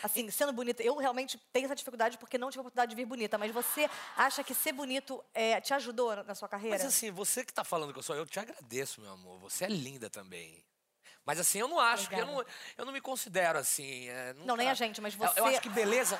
Assim, 0.03 0.29
sendo 0.29 0.53
bonita. 0.53 0.83
Eu 0.83 0.97
realmente 0.97 1.37
tenho 1.51 1.65
essa 1.65 1.75
dificuldade 1.75 2.17
porque 2.17 2.37
não 2.37 2.49
tive 2.49 2.59
a 2.59 2.61
oportunidade 2.61 2.89
de 2.89 2.95
vir 2.95 3.05
bonita. 3.05 3.37
Mas 3.37 3.51
você 3.51 3.89
acha 4.15 4.43
que 4.43 4.53
ser 4.53 4.71
bonito 4.71 5.23
é, 5.33 5.59
te 5.59 5.73
ajudou 5.73 6.23
na 6.23 6.35
sua 6.35 6.47
carreira? 6.47 6.77
Mas 6.77 6.85
assim, 6.85 7.11
você 7.11 7.43
que 7.43 7.53
tá 7.53 7.63
falando 7.63 7.91
que 7.93 7.99
eu 7.99 8.03
sou, 8.03 8.15
eu 8.15 8.25
te 8.25 8.39
agradeço, 8.39 9.01
meu 9.01 9.11
amor. 9.11 9.39
Você 9.39 9.65
é 9.65 9.69
linda 9.69 10.09
também. 10.09 10.63
Mas 11.25 11.39
assim, 11.39 11.59
eu 11.59 11.67
não 11.67 11.79
acho, 11.79 12.09
que 12.09 12.15
eu 12.15 12.25
não, 12.25 12.45
eu 12.77 12.85
não 12.85 12.93
me 12.93 13.01
considero 13.01 13.59
assim. 13.59 14.07
é, 14.09 14.33
Não, 14.33 14.55
nem 14.55 14.65
nunca- 14.67 14.71
a 14.71 14.73
gente, 14.73 14.99
mas 15.01 15.13
Eu- 15.15 15.25
Eu, 15.25 15.33
você- 15.33 15.41
acho 15.41 15.61
que 15.61 15.69
beleza. 15.69 16.19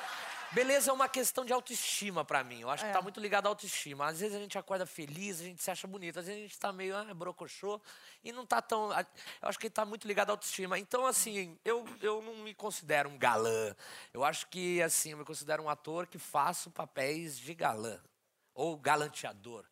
Beleza 0.52 0.90
é 0.90 0.92
uma 0.92 1.08
questão 1.08 1.44
de 1.44 1.52
autoestima 1.52 2.24
pra 2.24 2.42
mim. 2.42 2.62
Eu 2.62 2.70
acho 2.70 2.84
É. 2.84 2.88
que 2.88 2.92
tá 2.92 3.00
muito 3.00 3.20
ligado 3.20 3.46
à 3.46 3.48
autoestima. 3.50 4.06
Às 4.08 4.18
vezes 4.18 4.36
a 4.36 4.40
gente 4.40 4.58
acorda 4.58 4.84
feliz, 4.84 5.40
a 5.40 5.44
gente 5.44 5.62
se 5.62 5.70
acha 5.70 5.86
bonito. 5.86 6.18
Às 6.18 6.26
vezes 6.26 6.40
a 6.40 6.42
gente 6.44 6.58
tá 6.58 6.72
meio 6.72 6.96
ah, 6.96 7.14
brocochô 7.14 7.80
e 8.24 8.32
não 8.32 8.44
tá 8.44 8.60
tão. 8.60 8.90
Eu 8.92 9.48
acho 9.48 9.58
que 9.60 9.70
tá 9.70 9.84
muito 9.84 10.08
ligado 10.08 10.30
à 10.30 10.32
autoestima. 10.32 10.76
Então, 10.76 11.06
assim, 11.06 11.56
eu, 11.64 11.84
eu 12.02 12.20
não 12.22 12.34
me 12.38 12.52
considero 12.52 13.08
um 13.08 13.16
galã. 13.16 13.76
Eu 14.12 14.24
acho 14.24 14.48
que, 14.48 14.82
assim, 14.82 15.12
eu 15.12 15.18
me 15.18 15.24
considero 15.24 15.62
um 15.62 15.68
ator 15.68 16.08
que 16.08 16.18
faço 16.18 16.68
papéis 16.68 17.38
de 17.38 17.54
galã 17.54 18.00
ou 18.52 18.76
galanteador. 18.76 19.64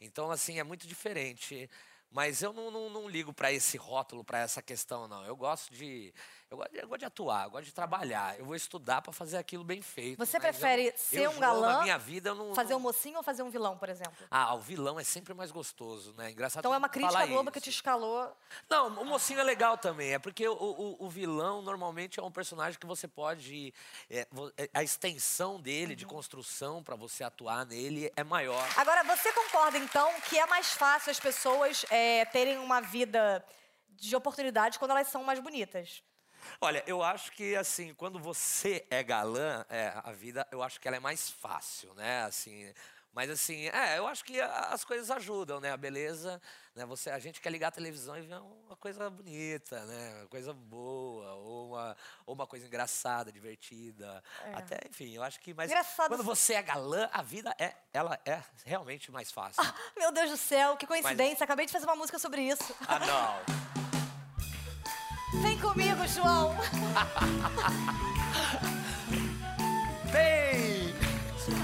Então, 0.00 0.32
assim, 0.32 0.58
é 0.58 0.64
muito 0.64 0.84
diferente. 0.84 1.70
Mas 2.14 2.42
eu 2.42 2.52
não, 2.52 2.70
não, 2.70 2.88
não 2.88 3.08
ligo 3.08 3.32
para 3.32 3.52
esse 3.52 3.76
rótulo, 3.76 4.22
para 4.22 4.38
essa 4.38 4.62
questão, 4.62 5.08
não. 5.08 5.24
Eu 5.24 5.34
gosto 5.34 5.74
de. 5.74 6.14
Eu 6.54 6.58
gosto 6.58 6.72
de, 6.72 6.78
eu 6.78 6.88
gosto 6.88 7.00
de 7.00 7.04
atuar, 7.06 7.44
eu 7.44 7.50
gosto 7.50 7.64
de 7.64 7.72
trabalhar. 7.72 8.38
Eu 8.38 8.44
vou 8.44 8.54
estudar 8.54 9.02
para 9.02 9.12
fazer 9.12 9.36
aquilo 9.36 9.64
bem 9.64 9.82
feito. 9.82 10.16
Você 10.24 10.36
eu 10.36 10.40
prefere 10.40 10.90
não- 10.90 10.96
ser 10.96 11.20
eu, 11.22 11.30
um 11.32 11.38
galã, 11.40 11.72
Na 11.78 11.82
minha 11.82 11.98
vida, 11.98 12.28
eu 12.30 12.34
não. 12.34 12.54
Fazer 12.54 12.74
um 12.74 12.78
mocinho 12.80 13.16
ou 13.16 13.22
fazer 13.22 13.42
um 13.42 13.50
vilão, 13.50 13.76
por 13.76 13.88
exemplo? 13.88 14.14
Ah, 14.30 14.54
o 14.54 14.60
vilão 14.60 14.98
é 15.00 15.04
sempre 15.04 15.34
mais 15.34 15.50
gostoso, 15.50 16.14
né? 16.16 16.30
Engraçado. 16.30 16.60
Então 16.62 16.72
é 16.72 16.78
uma 16.78 16.88
crítica 16.88 17.26
Globo 17.26 17.50
que 17.50 17.60
te 17.60 17.70
escalou. 17.70 18.32
Não, 18.70 18.88
o 19.00 19.04
mocinho 19.04 19.40
é 19.40 19.42
legal 19.42 19.76
também. 19.76 20.12
É 20.14 20.18
porque 20.18 20.46
o, 20.46 20.54
o, 20.54 21.04
o 21.06 21.08
vilão 21.10 21.60
normalmente 21.62 22.20
é 22.20 22.22
um 22.22 22.30
personagem 22.30 22.78
que 22.78 22.86
você 22.86 23.08
pode. 23.08 23.74
é, 24.08 24.26
é, 24.56 24.70
a 24.72 24.82
extensão 24.82 25.60
dele, 25.60 25.92
Uhum. 25.92 25.96
de 25.96 26.06
construção 26.06 26.82
para 26.82 26.94
você 26.94 27.24
atuar 27.24 27.66
nele, 27.66 28.12
é 28.16 28.22
maior. 28.22 28.64
Agora, 28.76 29.02
você 29.04 29.32
concorda, 29.32 29.76
então, 29.78 30.08
que 30.28 30.38
é 30.38 30.46
mais 30.46 30.72
fácil 30.72 31.10
as 31.10 31.18
pessoas 31.18 31.84
é, 31.90 32.24
terem 32.26 32.58
uma 32.58 32.80
vida 32.80 33.44
de 33.90 34.14
oportunidades 34.14 34.76
quando 34.78 34.90
elas 34.92 35.08
são 35.08 35.24
mais 35.24 35.38
bonitas? 35.40 36.02
Olha, 36.60 36.82
eu 36.86 37.02
acho 37.02 37.32
que 37.32 37.54
assim, 37.56 37.94
quando 37.94 38.18
você 38.18 38.86
é 38.90 39.02
galã, 39.02 39.64
é, 39.68 39.92
a 40.02 40.12
vida, 40.12 40.46
eu 40.50 40.62
acho 40.62 40.80
que 40.80 40.88
ela 40.88 40.96
é 40.96 41.00
mais 41.00 41.30
fácil, 41.30 41.94
né? 41.94 42.24
Assim, 42.24 42.72
mas 43.14 43.30
assim, 43.30 43.68
é, 43.68 43.96
eu 43.96 44.08
acho 44.08 44.24
que 44.24 44.40
as 44.40 44.84
coisas 44.84 45.08
ajudam, 45.08 45.60
né? 45.60 45.70
A 45.70 45.76
beleza, 45.76 46.42
né? 46.74 46.84
Você, 46.84 47.10
a 47.10 47.18
gente 47.20 47.40
quer 47.40 47.50
ligar 47.50 47.68
a 47.68 47.70
televisão 47.70 48.18
e 48.18 48.22
ver 48.22 48.34
uma 48.66 48.74
coisa 48.74 49.08
bonita, 49.08 49.84
né? 49.86 50.16
Uma 50.18 50.26
coisa 50.26 50.52
boa, 50.52 51.32
ou 51.34 51.68
uma, 51.68 51.96
ou 52.26 52.34
uma 52.34 52.46
coisa 52.46 52.66
engraçada, 52.66 53.30
divertida. 53.30 54.20
Até, 54.52 54.80
enfim, 54.90 55.14
eu 55.14 55.22
acho 55.22 55.38
que 55.38 55.54
mas 55.54 55.70
Engraçado 55.70 56.08
quando 56.08 56.24
você 56.24 56.54
é 56.54 56.62
galã, 56.62 57.08
a 57.12 57.22
vida 57.22 57.54
é, 57.56 57.74
ela 57.92 58.18
é 58.24 58.42
realmente 58.64 59.12
mais 59.12 59.30
fácil. 59.30 59.62
Meu 59.96 60.10
Deus 60.10 60.30
do 60.30 60.36
céu, 60.36 60.76
que 60.76 60.86
coincidência. 60.86 61.44
Acabei 61.44 61.66
de 61.66 61.72
fazer 61.72 61.86
uma 61.86 61.96
música 61.96 62.18
sobre 62.18 62.42
isso. 62.42 62.74
ah, 62.88 62.98
não. 62.98 63.74
Vem 65.42 65.58
comigo, 65.58 66.06
João. 66.06 66.54
Vem! 70.12 70.94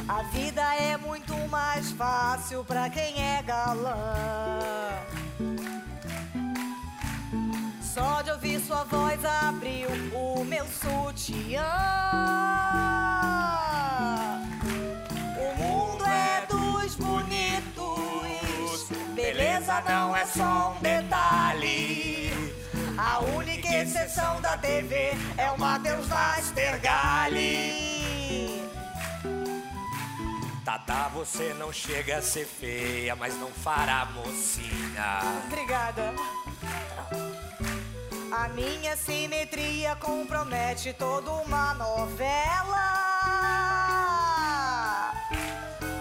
A 0.09 0.23
vida 0.25 0.63
é 0.75 0.97
muito 0.97 1.35
mais 1.49 1.93
fácil 1.93 2.65
pra 2.65 2.91
quem 2.91 3.21
é 3.23 3.43
galã. 3.43 3.95
Só 7.81 8.23
de 8.23 8.31
ouvir 8.31 8.61
sua 8.61 8.85
voz 8.85 9.25
abriu 9.25 9.89
o 10.15 10.45
meu 10.45 10.65
sutiã. 10.67 11.65
O 15.37 15.55
mundo 15.63 16.05
é 16.07 16.47
dos 16.47 16.95
bonitos. 16.97 18.89
Beleza 19.15 19.83
não 19.89 20.15
é 20.15 20.25
só 20.27 20.77
um 20.77 20.81
detalhe. 20.83 22.33
A 22.97 23.21
única 23.21 23.60
exceção 23.83 24.41
da 24.41 24.57
TV 24.59 25.13
é 25.37 25.51
o 25.51 25.59
Matheus 25.59 26.07
Nastergalli. 26.09 27.91
Tata, 30.65 31.09
você 31.15 31.55
não 31.55 31.73
chega 31.73 32.19
a 32.19 32.23
ser 32.23 32.47
feia, 32.47 33.17
mas 33.17 33.35
não 33.39 33.49
fará 33.49 34.05
mocinha. 34.07 35.21
Obrigada. 35.47 36.13
A 38.31 38.49
minha 38.49 38.97
simetria 38.97 39.97
compromete 39.97 40.93
toda 40.93 41.33
uma 41.33 41.75
novela. 41.75 43.01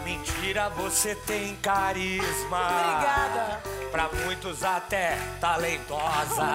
Mentira, 0.04 0.70
você 0.70 1.16
tem 1.16 1.56
carisma. 1.56 2.68
Obrigada. 2.68 3.62
Pra 3.92 4.10
muitos 4.24 4.64
até 4.64 5.18
talentosa. 5.40 6.46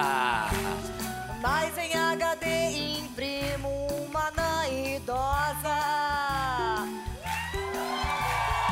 Mas 1.45 1.77
em 1.77 1.93
HD 1.93 2.97
imprimo 2.97 3.69
uma 4.03 4.31
na 4.31 4.67
idosa. 4.67 5.77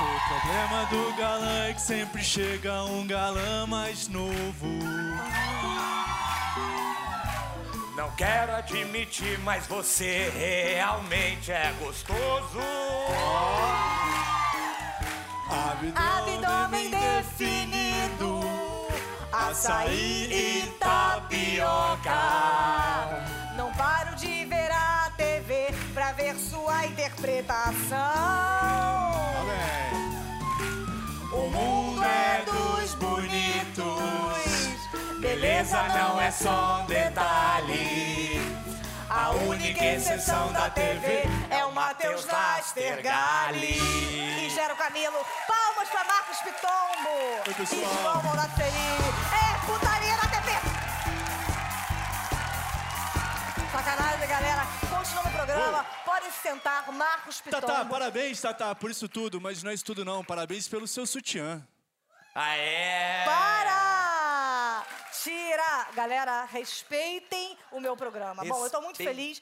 O 0.01 0.27
problema 0.27 0.85
do 0.89 1.15
galã 1.15 1.67
é 1.67 1.73
que 1.73 1.81
sempre 1.83 2.23
chega 2.23 2.83
um 2.85 3.05
galã 3.05 3.67
mais 3.67 4.07
novo. 4.07 4.67
Não 7.95 8.09
quero 8.17 8.55
admitir, 8.55 9.37
mas 9.43 9.67
você 9.67 10.31
realmente 10.35 11.51
é 11.51 11.71
gostoso. 11.79 12.57
Abdômen 15.95 16.89
definido, 16.89 17.82
açaí 19.49 20.29
e 20.31 20.67
tapioca. 20.79 22.11
Não 23.57 23.71
paro 23.73 24.15
de 24.15 24.45
ver 24.45 24.71
a 24.71 25.11
TV 25.17 25.73
pra 25.93 26.11
ver 26.13 26.35
sua 26.35 26.85
interpretação. 26.85 27.99
O 31.31 31.49
mundo 31.49 32.03
é 32.03 32.43
dos 32.45 32.95
bonitos. 32.95 33.59
Beleza 35.19 35.81
não 35.89 36.21
é 36.21 36.31
só 36.31 36.81
um 36.81 36.85
detalhe. 36.85 38.62
A 39.15 39.29
única 39.29 39.85
exceção 39.85 40.51
da 40.51 40.71
TV 40.71 41.21
é 41.51 41.63
o 41.65 41.71
Matheus 41.71 42.25
Nastergalli. 42.25 43.77
E 43.77 44.49
Gero 44.49 44.75
Camilo, 44.75 45.23
palmas 45.47 45.87
pra 45.87 46.03
Marcos 46.03 46.37
Pitombo. 46.39 47.43
Oi, 47.47 47.53
pessoal. 47.53 47.79
E 47.79 48.01
João 48.01 48.23
Monaceri. 48.23 48.73
É 49.29 49.65
putaria 49.67 50.15
na 50.17 50.27
TV. 50.29 50.51
Sacanagem, 53.71 54.27
galera. 54.27 54.65
Continua 54.89 55.23
no 55.25 55.31
programa. 55.31 55.85
Pode 56.03 56.25
se 56.31 56.41
sentar, 56.41 56.91
Marcos 56.91 57.39
Pitombo. 57.39 57.67
Tatá, 57.67 57.85
parabéns, 57.85 58.41
Tatá, 58.41 58.73
por 58.73 58.89
isso 58.89 59.07
tudo, 59.07 59.39
mas 59.39 59.61
não 59.61 59.69
é 59.69 59.75
isso 59.75 59.85
tudo 59.85 60.03
não. 60.03 60.23
Parabéns 60.25 60.67
pelo 60.67 60.87
seu 60.87 61.05
sutiã. 61.05 61.61
Aê! 62.33 63.25
Para! 63.25 64.02
Tira! 65.23 65.87
Galera, 65.93 66.43
respeitem 66.43 67.57
o 67.71 67.79
meu 67.79 67.95
programa. 67.95 68.43
Bom, 68.43 68.65
eu 68.65 68.69
tô 68.69 68.81
muito 68.81 68.97
feliz 68.97 69.41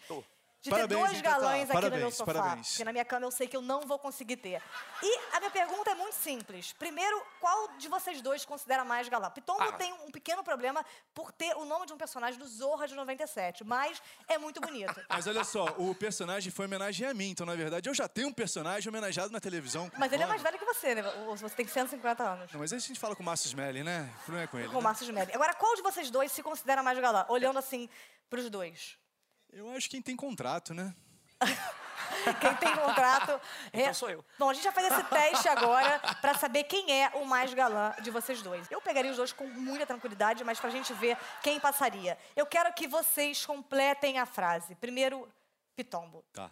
de 0.61 0.69
Parabéns, 0.69 0.99
ter 1.01 1.07
dois 1.07 1.21
galãs 1.21 1.69
aqui 1.69 1.73
no 1.73 1.81
meu 1.81 1.89
Parabéns, 1.89 2.15
sofá. 2.15 2.33
parabéns. 2.33 2.67
Porque 2.69 2.83
na 2.83 2.91
minha 2.91 3.03
cama 3.05 3.25
eu 3.25 3.31
sei 3.31 3.47
que 3.47 3.57
eu 3.57 3.61
não 3.63 3.81
vou 3.81 3.97
conseguir 3.97 4.37
ter. 4.37 4.61
E 5.01 5.19
a 5.35 5.39
minha 5.39 5.49
pergunta 5.49 5.89
é 5.89 5.95
muito 5.95 6.13
simples. 6.13 6.71
Primeiro, 6.73 7.19
qual 7.39 7.67
de 7.79 7.87
vocês 7.87 8.21
dois 8.21 8.45
considera 8.45 8.85
mais 8.85 9.09
galã? 9.09 9.29
Pitombo 9.31 9.63
Ah. 9.63 9.71
tem 9.71 9.91
um 9.91 10.11
pequeno 10.11 10.43
problema 10.43 10.85
por 11.15 11.31
ter 11.31 11.55
o 11.57 11.65
nome 11.65 11.87
de 11.87 11.93
um 11.93 11.97
personagem 11.97 12.39
do 12.39 12.47
Zorra 12.47 12.87
de 12.87 12.93
97, 12.93 13.63
mas 13.63 13.99
é 14.27 14.37
muito 14.37 14.61
bonito. 14.61 14.93
Mas 15.09 15.25
olha 15.27 15.43
só, 15.43 15.65
o 15.77 15.95
personagem 15.95 16.51
foi 16.51 16.65
homenagem 16.65 17.07
a 17.07 17.13
mim, 17.13 17.31
então 17.31 17.45
na 17.45 17.55
verdade 17.55 17.89
eu 17.89 17.93
já 17.93 18.07
tenho 18.07 18.27
um 18.27 18.33
personagem 18.33 18.87
homenageado 18.87 19.31
na 19.31 19.39
televisão. 19.39 19.91
Mas 19.97 20.13
ele 20.13 20.23
é 20.23 20.27
mais 20.27 20.41
velho 20.41 20.57
que 20.59 20.65
você, 20.65 20.95
né? 20.95 21.01
Você 21.37 21.55
tem 21.55 21.67
150 21.67 22.23
anos. 22.23 22.51
Não, 22.53 22.59
mas 22.59 22.71
aí 22.71 22.77
a 22.77 22.81
gente 22.81 22.99
fala 22.99 23.15
com 23.15 23.23
o 23.23 23.25
Márcio 23.25 23.47
Smelly, 23.47 23.83
né? 23.83 24.09
Não 24.27 24.37
é 24.37 24.47
com 24.47 24.57
ele. 24.59 24.67
Com 24.67 24.75
o 24.75 24.77
né? 24.77 24.83
Márcio 24.83 25.05
Smelly. 25.05 25.33
Agora, 25.33 25.53
qual 25.55 25.75
de 25.75 25.81
vocês 25.81 26.09
dois 26.11 26.31
se 26.31 26.41
considera 26.43 26.81
mais 26.83 26.97
galã? 26.99 27.25
Olhando 27.29 27.57
assim 27.59 27.89
pros 28.29 28.49
dois. 28.49 28.97
Eu 29.51 29.69
acho 29.71 29.89
que 29.89 29.95
quem 29.97 30.01
tem 30.01 30.15
contrato, 30.15 30.73
né? 30.73 30.93
Quem 32.39 32.55
tem 32.55 32.75
contrato. 32.75 33.41
Então 33.73 33.89
é- 33.89 33.93
sou 33.93 34.09
eu. 34.09 34.23
Bom, 34.37 34.49
a 34.49 34.53
gente 34.53 34.63
vai 34.63 34.73
fazer 34.73 34.87
esse 34.93 35.03
teste 35.05 35.47
agora 35.47 35.97
pra 36.21 36.35
saber 36.35 36.65
quem 36.65 37.01
é 37.01 37.09
o 37.15 37.25
mais 37.25 37.51
galã 37.53 37.93
de 38.01 38.11
vocês 38.11 38.41
dois. 38.43 38.69
Eu 38.69 38.79
pegaria 38.81 39.09
os 39.09 39.17
dois 39.17 39.31
com 39.33 39.47
muita 39.47 39.85
tranquilidade, 39.87 40.43
mas 40.43 40.59
pra 40.59 40.69
gente 40.69 40.93
ver 40.93 41.17
quem 41.41 41.59
passaria. 41.59 42.17
Eu 42.35 42.45
quero 42.45 42.71
que 42.73 42.87
vocês 42.87 43.43
completem 43.45 44.19
a 44.19 44.25
frase. 44.27 44.75
Primeiro, 44.75 45.27
Pitombo. 45.75 46.23
Tá. 46.31 46.51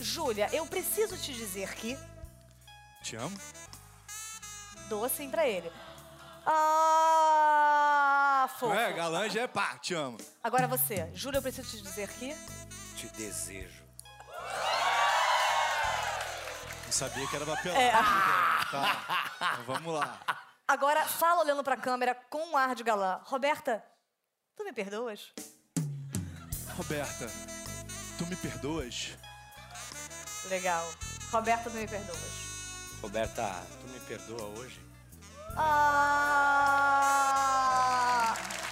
Júlia, 0.00 0.48
eu 0.52 0.66
preciso 0.66 1.16
te 1.16 1.32
dizer 1.32 1.74
que. 1.74 1.96
Te 3.02 3.14
amo. 3.16 3.36
Dou 4.88 5.04
assim 5.04 5.30
pra 5.30 5.46
ele. 5.46 5.70
Ah, 6.46 8.46
fofo. 8.58 8.72
Não 8.72 8.80
é? 8.80 8.92
Galã 8.92 9.28
já 9.28 9.42
é 9.42 9.46
pá, 9.48 9.76
te 9.78 9.94
amo. 9.94 10.16
Agora 10.42 10.66
você. 10.68 11.10
Júlia, 11.12 11.38
eu 11.38 11.42
preciso 11.42 11.76
te 11.76 11.82
dizer 11.82 12.08
que. 12.08 12.34
Te 12.96 13.08
desejo. 13.08 13.84
Não 16.84 16.92
sabia 16.92 17.26
que 17.26 17.36
era 17.36 17.44
papel. 17.44 17.74
É. 17.74 17.90
Tá. 17.90 19.50
Então 19.52 19.64
vamos 19.66 19.94
lá. 19.94 20.18
Agora, 20.68 21.04
fala 21.04 21.42
olhando 21.42 21.64
pra 21.64 21.76
câmera 21.76 22.14
com 22.30 22.50
um 22.50 22.56
ar 22.56 22.74
de 22.74 22.82
galã. 22.84 23.20
Roberta, 23.24 23.84
tu 24.56 24.64
me 24.64 24.72
perdoas? 24.72 25.32
Roberta, 26.76 27.26
tu 28.18 28.26
me 28.26 28.36
perdoas? 28.36 29.16
Legal. 30.48 30.84
Roberta, 31.32 31.70
tu 31.70 31.76
me 31.76 31.86
perdoas? 31.88 32.46
Roberta, 33.02 33.62
tu 33.80 33.88
me 33.88 34.00
perdoa 34.00 34.42
hoje? 34.58 34.85
Ah! 35.58 36.76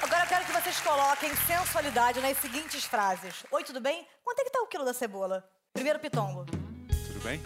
Agora 0.02 0.24
eu 0.24 0.28
quero 0.28 0.44
que 0.44 0.52
vocês 0.52 0.78
coloquem 0.80 1.34
sensualidade 1.36 2.20
nas 2.20 2.36
seguintes 2.38 2.84
frases. 2.84 3.44
Oi, 3.50 3.64
tudo 3.64 3.80
bem? 3.80 4.06
Quanto 4.22 4.40
é 4.40 4.44
que 4.44 4.50
tá 4.50 4.60
o 4.60 4.66
quilo 4.66 4.84
da 4.84 4.92
cebola? 4.92 5.48
Primeiro 5.72 5.98
pitombo. 5.98 6.44
Tudo 6.44 7.20
bem? 7.22 7.42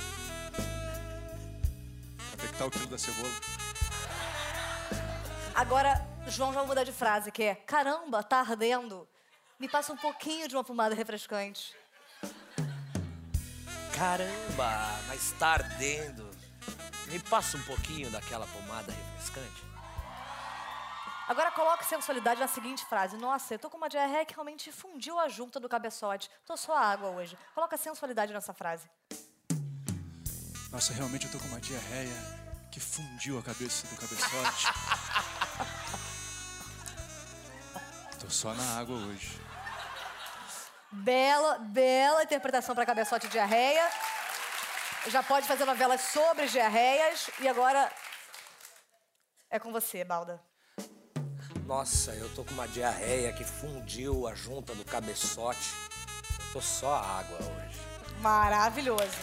Quanto 2.30 2.44
é 2.44 2.48
que 2.48 2.58
tá 2.58 2.66
o 2.66 2.70
quilo 2.70 2.88
da 2.88 2.98
cebola? 2.98 3.30
Agora, 5.54 6.04
João 6.26 6.52
já 6.52 6.58
vai 6.60 6.68
mudar 6.68 6.84
de 6.84 6.92
frase, 6.92 7.30
que 7.30 7.42
é 7.42 7.54
Caramba, 7.54 8.22
tá 8.22 8.40
ardendo. 8.40 9.08
Me 9.58 9.68
passa 9.68 9.92
um 9.92 9.96
pouquinho 9.96 10.48
de 10.48 10.54
uma 10.56 10.64
pomada 10.64 10.94
refrescante. 10.94 11.76
Caramba, 13.96 15.00
mas 15.08 15.32
tá 15.32 15.48
ardendo. 15.54 16.28
Me 17.10 17.18
passa 17.20 17.56
um 17.56 17.62
pouquinho 17.62 18.10
daquela 18.10 18.46
pomada 18.46 18.92
refrescante. 18.92 19.64
Agora 21.28 21.50
coloque 21.50 21.84
sensualidade 21.84 22.40
na 22.40 22.48
seguinte 22.48 22.84
frase. 22.86 23.16
Nossa, 23.16 23.54
eu 23.54 23.58
tô 23.58 23.68
com 23.68 23.76
uma 23.76 23.88
diarreia 23.88 24.24
que 24.24 24.34
realmente 24.34 24.72
fundiu 24.72 25.18
a 25.18 25.28
junta 25.28 25.60
do 25.60 25.68
cabeçote. 25.68 26.30
Tô 26.46 26.56
só 26.56 26.76
água 26.76 27.10
hoje. 27.10 27.36
Coloca 27.54 27.76
sensualidade 27.76 28.32
nessa 28.32 28.54
frase. 28.54 28.88
Nossa, 30.70 30.92
realmente 30.92 31.26
eu 31.26 31.32
tô 31.32 31.38
com 31.38 31.48
uma 31.48 31.60
diarreia 31.60 32.48
que 32.70 32.80
fundiu 32.80 33.38
a 33.38 33.42
cabeça 33.42 33.86
do 33.88 33.96
cabeçote. 33.96 34.66
tô 38.20 38.30
só 38.30 38.54
na 38.54 38.78
água 38.78 38.96
hoje. 38.96 39.38
Bela, 40.90 41.58
bela 41.58 42.22
interpretação 42.22 42.74
para 42.74 42.86
cabeçote 42.86 43.26
e 43.26 43.30
diarreia. 43.30 43.86
Já 45.10 45.22
pode 45.22 45.46
fazer 45.46 45.64
novelas 45.64 46.00
sobre 46.02 46.46
diarreias. 46.46 47.30
E 47.40 47.48
agora 47.48 47.90
é 49.50 49.58
com 49.58 49.72
você, 49.72 50.04
Balda. 50.04 50.40
Nossa, 51.64 52.12
eu 52.12 52.28
tô 52.34 52.44
com 52.44 52.52
uma 52.52 52.68
diarreia 52.68 53.32
que 53.32 53.44
fundiu 53.44 54.26
a 54.26 54.34
junta 54.34 54.74
do 54.74 54.84
cabeçote. 54.84 55.74
Eu 56.40 56.52
tô 56.52 56.60
só 56.60 56.96
água 56.96 57.38
hoje. 57.38 57.80
Maravilhoso. 58.20 59.18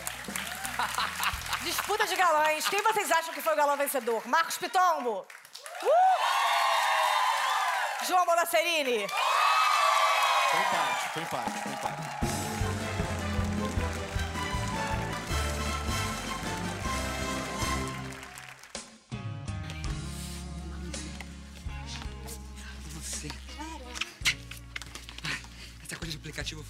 Disputa 1.63 2.05
de 2.07 2.15
galãs. 2.15 2.67
Quem 2.67 2.81
vocês 2.81 3.11
acham 3.11 3.33
que 3.33 3.41
foi 3.41 3.53
o 3.53 3.57
galã 3.57 3.75
vencedor? 3.75 4.27
Marcos 4.27 4.57
Pitombo? 4.57 5.25
Uh! 5.83 5.97
João 8.07 8.25
Bonacerini? 8.25 9.07
Foi 9.07 10.59
empate, 10.59 11.09
foi 11.13 11.21
empate, 11.23 11.63
foi 11.63 11.71
empate. 11.71 12.14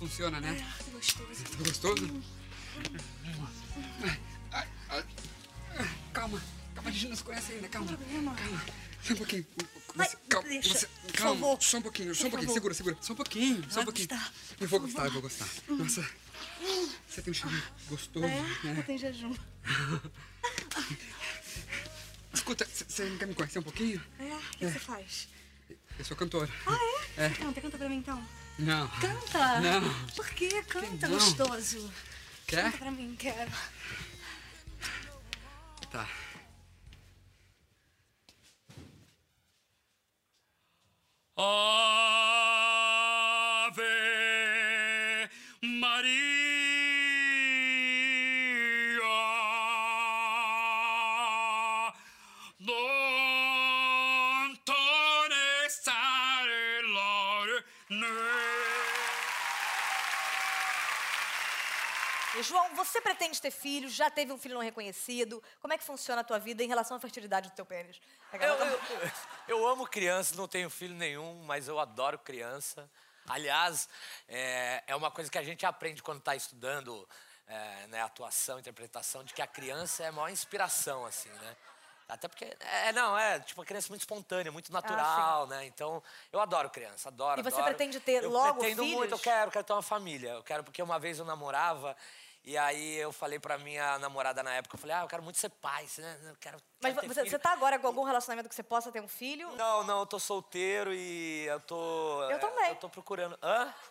Funciona, 0.07 0.39
né? 0.39 0.63
gostoso. 0.91 1.43
Tá 1.43 1.57
gostoso? 1.63 2.23
Ai, 4.03 4.19
ai, 4.51 4.67
ai. 4.89 5.05
Calma, 6.13 6.41
calma, 6.73 6.89
a 6.89 6.93
gente 6.93 7.07
não 7.09 7.15
se 7.15 7.23
conhece 7.23 7.53
ainda, 7.53 7.67
calma. 7.67 7.97
Calma, 7.97 8.35
só 9.03 9.13
um 9.13 9.17
pouquinho. 9.17 9.45
Você- 9.95 10.17
calma, 10.29 10.47
deixa, 10.49 10.69
você- 10.73 10.87
calma, 11.13 11.57
só 11.61 11.77
um 11.77 11.81
pouquinho, 11.81 12.13
só 12.15 12.21
Por 12.21 12.27
um 12.27 12.29
pouquinho, 12.31 12.47
favor. 12.47 12.53
segura, 12.53 12.73
segura. 12.73 12.97
Só 13.01 13.13
um 13.13 13.15
pouquinho, 13.15 13.71
só 13.71 13.81
um 13.81 13.85
pouquinho. 13.85 14.07
gostar, 14.09 14.33
Eu 14.59 14.67
vou 14.67 14.79
gostar, 14.79 15.05
eu 15.05 15.11
vou 15.11 15.21
gostar. 15.21 15.47
Nossa, 15.69 16.09
você 17.07 17.21
tem 17.21 17.31
um 17.31 17.33
cheiro 17.33 17.63
gostoso. 17.87 18.25
É? 18.25 18.41
né? 18.63 18.75
Eu 18.77 18.83
tenho 18.83 18.99
jejum. 18.99 19.33
Escuta, 22.33 22.65
você 22.65 23.05
não 23.05 23.17
quer 23.17 23.27
me 23.27 23.33
conhecer 23.33 23.59
um 23.59 23.63
pouquinho? 23.63 24.03
É? 24.19 24.23
O 24.35 24.39
que 24.57 24.65
você 24.69 24.79
faz? 24.79 25.27
Eu 25.97 26.05
sou 26.05 26.17
cantora. 26.17 26.49
Ah, 26.65 26.77
é? 27.17 27.29
Canta, 27.39 27.61
canta 27.61 27.77
pra 27.77 27.89
mim 27.89 27.97
então. 27.97 28.21
Não. 28.59 28.87
Canta! 28.99 29.59
Não. 29.61 29.81
Por 30.15 30.29
quê? 30.29 30.63
Canta, 30.67 31.07
Não. 31.07 31.15
gostoso. 31.17 31.91
Quer? 32.47 32.63
Canta 32.63 32.77
pra 32.77 32.91
mim, 32.91 33.15
quero. 33.17 33.51
Tá. 35.91 36.07
Ave 41.37 41.84
você 62.95 63.01
pretende 63.01 63.41
ter 63.41 63.51
filhos? 63.51 63.93
Já 63.93 64.09
teve 64.09 64.31
um 64.31 64.37
filho 64.37 64.55
não 64.55 64.61
reconhecido? 64.61 65.43
Como 65.59 65.73
é 65.73 65.77
que 65.77 65.83
funciona 65.83 66.21
a 66.21 66.23
tua 66.23 66.39
vida 66.39 66.63
em 66.63 66.67
relação 66.67 66.95
à 66.95 66.99
fertilidade 66.99 67.49
do 67.49 67.55
teu 67.55 67.65
pênis? 67.65 67.99
Eu, 68.33 68.41
eu, 68.41 68.79
eu 69.47 69.67
amo 69.67 69.85
criança, 69.85 70.35
não 70.35 70.47
tenho 70.47 70.69
filho 70.69 70.95
nenhum, 70.95 71.43
mas 71.43 71.67
eu 71.67 71.79
adoro 71.79 72.17
criança. 72.17 72.89
Aliás, 73.27 73.89
é, 74.29 74.83
é 74.87 74.95
uma 74.95 75.11
coisa 75.11 75.29
que 75.29 75.37
a 75.37 75.43
gente 75.43 75.65
aprende 75.65 76.01
quando 76.01 76.19
está 76.19 76.35
estudando 76.35 77.07
é, 77.47 77.87
né, 77.87 78.01
atuação, 78.01 78.59
interpretação, 78.59 79.23
de 79.23 79.33
que 79.33 79.41
a 79.41 79.47
criança 79.47 80.03
é 80.03 80.07
a 80.07 80.11
maior 80.11 80.29
inspiração, 80.29 81.05
assim, 81.05 81.29
né? 81.29 81.55
Até 82.07 82.27
porque, 82.27 82.55
é, 82.59 82.93
não, 82.93 83.17
é 83.17 83.39
tipo 83.39 83.59
uma 83.59 83.65
criança 83.65 83.89
muito 83.89 84.01
espontânea, 84.01 84.51
muito 84.51 84.71
natural, 84.71 85.47
né? 85.47 85.65
Então, 85.65 86.03
eu 86.31 86.39
adoro 86.39 86.69
criança, 86.69 87.09
adoro, 87.09 87.41
E 87.41 87.43
você 87.43 87.55
adoro. 87.55 87.75
pretende 87.75 87.99
ter 87.99 88.23
eu 88.23 88.29
logo 88.29 88.59
pretendo 88.59 88.83
filhos? 88.83 88.97
muito, 88.97 89.11
eu 89.11 89.19
quero, 89.19 89.49
quero 89.49 89.65
ter 89.65 89.73
uma 89.73 89.81
família. 89.81 90.29
Eu 90.29 90.43
quero, 90.43 90.63
porque 90.63 90.83
uma 90.83 90.99
vez 90.99 91.17
eu 91.17 91.25
namorava, 91.25 91.97
e 92.45 92.57
aí 92.57 92.95
eu 92.97 93.11
falei 93.11 93.39
pra 93.39 93.57
minha 93.57 93.97
namorada 93.99 94.43
na 94.43 94.53
época, 94.53 94.75
eu 94.75 94.79
falei, 94.79 94.95
ah, 94.95 95.01
eu 95.01 95.07
quero 95.07 95.23
muito 95.23 95.39
ser 95.39 95.49
pai, 95.49 95.87
né? 95.97 96.19
Eu 96.29 96.35
quero, 96.39 96.57
Mas 96.81 96.93
quero 96.93 97.07
você, 97.07 97.21
filho. 97.21 97.31
você 97.31 97.39
tá 97.39 97.51
agora 97.51 97.79
com 97.79 97.87
algum 97.87 98.03
relacionamento 98.03 98.47
que 98.47 98.55
você 98.55 98.63
possa 98.63 98.91
ter 98.91 99.01
um 99.01 99.07
filho? 99.07 99.49
Não, 99.55 99.83
não, 99.83 99.99
eu 100.01 100.05
tô 100.05 100.19
solteiro 100.19 100.93
e 100.93 101.45
eu 101.45 101.59
tô. 101.61 102.23
Eu 102.29 102.39
também. 102.39 102.69
Eu 102.69 102.75
tô 102.75 102.89
procurando. 102.89 103.37
Hã? 103.41 103.73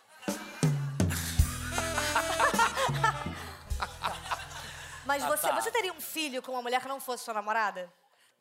Mas 5.05 5.23
Ah, 5.23 5.27
você, 5.27 5.47
tá. 5.47 5.61
você 5.61 5.71
teria 5.71 5.93
um 5.93 6.01
filho 6.01 6.41
com 6.41 6.51
uma 6.53 6.61
mulher 6.61 6.81
que 6.81 6.87
não 6.87 6.99
fosse 6.99 7.23
sua 7.23 7.33
namorada? 7.33 7.91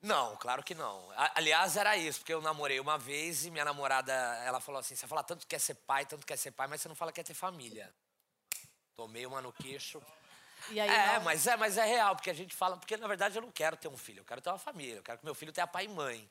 Não, 0.01 0.37
claro 0.37 0.63
que 0.63 0.75
não. 0.75 1.09
Aliás, 1.35 1.77
era 1.77 1.97
isso, 1.97 2.21
porque 2.21 2.33
eu 2.33 2.43
namorei 2.43 2.79
uma 2.79 2.99
vez 2.99 3.45
e 3.47 3.51
minha 3.51 3.65
namorada, 3.65 4.13
ela 4.45 4.61
falou 4.61 4.79
assim: 4.79 4.95
você 4.95 5.07
fala 5.07 5.23
tanto 5.23 5.41
que 5.41 5.47
quer 5.47 5.59
ser 5.59 5.75
pai, 5.75 6.05
tanto 6.07 6.21
que 6.21 6.27
quer 6.27 6.37
ser 6.37 6.51
pai, 6.53 6.67
mas 6.67 6.81
você 6.81 6.89
não 6.89 6.95
fala 6.95 7.11
que 7.13 7.17
quer 7.23 7.27
ter 7.27 7.35
família. 7.35 7.93
Tomei 8.97 9.27
uma 9.27 9.41
no 9.41 9.53
queixo. 9.53 10.01
E 10.71 10.81
aí 10.81 10.89
é, 10.89 11.17
não? 11.17 11.25
mas 11.25 11.47
é, 11.47 11.57
mas 11.57 11.77
é 11.77 11.85
real, 11.85 12.15
porque 12.17 12.31
a 12.31 12.35
gente 12.35 12.55
fala, 12.55 12.77
porque 12.77 12.97
na 12.97 13.07
verdade 13.07 13.37
eu 13.37 13.43
não 13.43 13.51
quero 13.51 13.77
ter 13.77 13.89
um 13.89 13.97
filho, 13.97 14.21
eu 14.21 14.25
quero 14.25 14.41
ter 14.41 14.49
uma 14.51 14.59
família, 14.59 14.97
eu 14.97 15.03
quero 15.03 15.19
que 15.19 15.25
meu 15.25 15.35
filho 15.35 15.53
tenha 15.53 15.67
pai 15.67 15.85
e 15.85 15.89
mãe. 15.89 16.29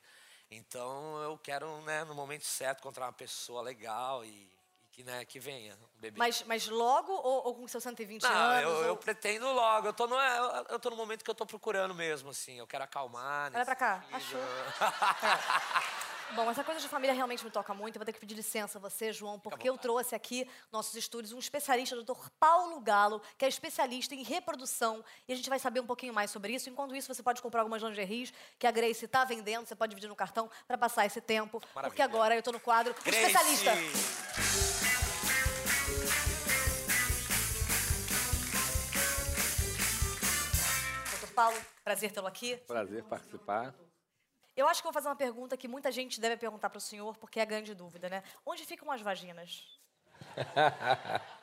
Então 0.50 1.22
eu 1.22 1.38
quero, 1.38 1.82
né, 1.82 2.04
no 2.04 2.16
momento 2.16 2.44
certo, 2.46 2.80
encontrar 2.80 3.06
uma 3.06 3.14
pessoa 3.14 3.62
legal 3.62 4.24
e, 4.26 4.30
e 4.30 4.50
que, 4.92 5.04
né, 5.04 5.24
que 5.26 5.40
venha, 5.40 5.74
um 5.76 6.00
bebê. 6.00 6.18
Mas, 6.18 6.42
mas 6.44 6.68
logo 6.68 7.12
ou, 7.12 7.48
ou 7.48 7.56
com 7.56 7.68
seus 7.68 7.84
120 7.84 8.24
Não, 8.24 8.30
anos? 8.32 8.62
eu, 8.64 8.70
eu 8.86 8.92
ou- 8.92 8.98
pretendo 8.98 9.52
logo. 9.52 9.88
Eu 9.88 9.94
tô, 9.94 10.08
no, 10.08 10.16
eu, 10.16 10.66
eu 10.70 10.80
tô 10.80 10.90
no 10.90 10.96
momento 10.96 11.24
que 11.24 11.30
eu 11.30 11.36
tô 11.36 11.46
procurando 11.46 11.94
mesmo, 11.94 12.30
assim. 12.30 12.58
Eu 12.58 12.68
quero 12.68 12.84
acalmar. 12.84 13.52
Olha 13.54 13.66
pra 13.66 13.76
cá, 13.76 14.04
achou? 14.12 14.40
Bom, 16.36 16.50
essa 16.50 16.64
coisa 16.64 16.80
de 16.80 16.90
família 16.90 17.14
realmente 17.14 17.46
me 17.46 17.52
toca 17.52 17.76
muito. 17.76 17.96
Eu 17.96 18.00
vou 18.00 18.06
ter 18.06 18.14
que 18.14 18.20
pedir 18.20 18.34
licença 18.34 18.80
a 18.80 18.82
você, 18.82 19.14
João, 19.14 19.40
porque 19.40 19.70
eu 19.70 19.78
trouxe 19.78 20.16
aqui 20.16 20.50
nossos 20.72 20.96
estúdios 20.96 21.32
um 21.32 21.38
especialista, 21.38 21.96
o 21.96 22.04
Dr. 22.04 22.30
Paulo 22.40 22.80
Galo, 22.80 23.22
que 23.38 23.46
é 23.46 23.48
especialista 23.48 24.16
em 24.16 24.24
reprodução. 24.24 25.06
E 25.28 25.34
a 25.34 25.36
gente 25.36 25.48
vai 25.48 25.60
saber 25.60 25.80
um 25.80 25.86
pouquinho 25.86 26.12
mais 26.12 26.32
sobre 26.32 26.54
isso. 26.56 26.72
Enquanto 26.72 26.96
isso, 26.96 27.14
você 27.14 27.22
pode 27.22 27.40
comprar 27.40 27.62
algumas 27.62 27.84
lingeries 27.84 28.34
que 28.58 28.66
a 28.66 28.72
Grace 28.72 29.06
está 29.06 29.24
vendendo. 29.24 29.68
Você 29.68 29.76
pode 29.76 29.92
dividir 29.92 30.08
no 30.08 30.16
cartão 30.16 30.50
para 30.68 30.76
passar 30.76 31.06
esse 31.06 31.22
tempo. 31.22 31.60
Porque 31.60 31.76
Maravilha. 31.76 32.06
agora 32.06 32.36
eu 32.36 32.42
tô 32.42 32.52
no 32.52 32.60
quadro 32.60 32.96
Grace! 33.04 33.20
Especialista. 33.20 33.72
Dr. 41.22 41.34
Paulo, 41.36 41.58
prazer 41.84 42.12
tê-lo 42.12 42.26
aqui. 42.26 42.58
Prazer 42.66 43.04
participar. 43.04 43.76
Eu 44.56 44.68
acho 44.68 44.82
que 44.82 44.86
vou 44.86 44.94
fazer 44.94 45.08
uma 45.10 45.16
pergunta 45.16 45.58
que 45.58 45.68
muita 45.68 45.92
gente 45.92 46.22
deve 46.22 46.38
perguntar 46.38 46.70
para 46.70 46.78
o 46.78 46.82
senhor, 46.82 47.18
porque 47.18 47.40
é 47.40 47.46
grande 47.46 47.74
dúvida, 47.74 48.08
né? 48.10 48.24
Onde 48.46 48.66
ficam 48.66 48.92
as 48.92 49.02
vaginas? 49.02 49.80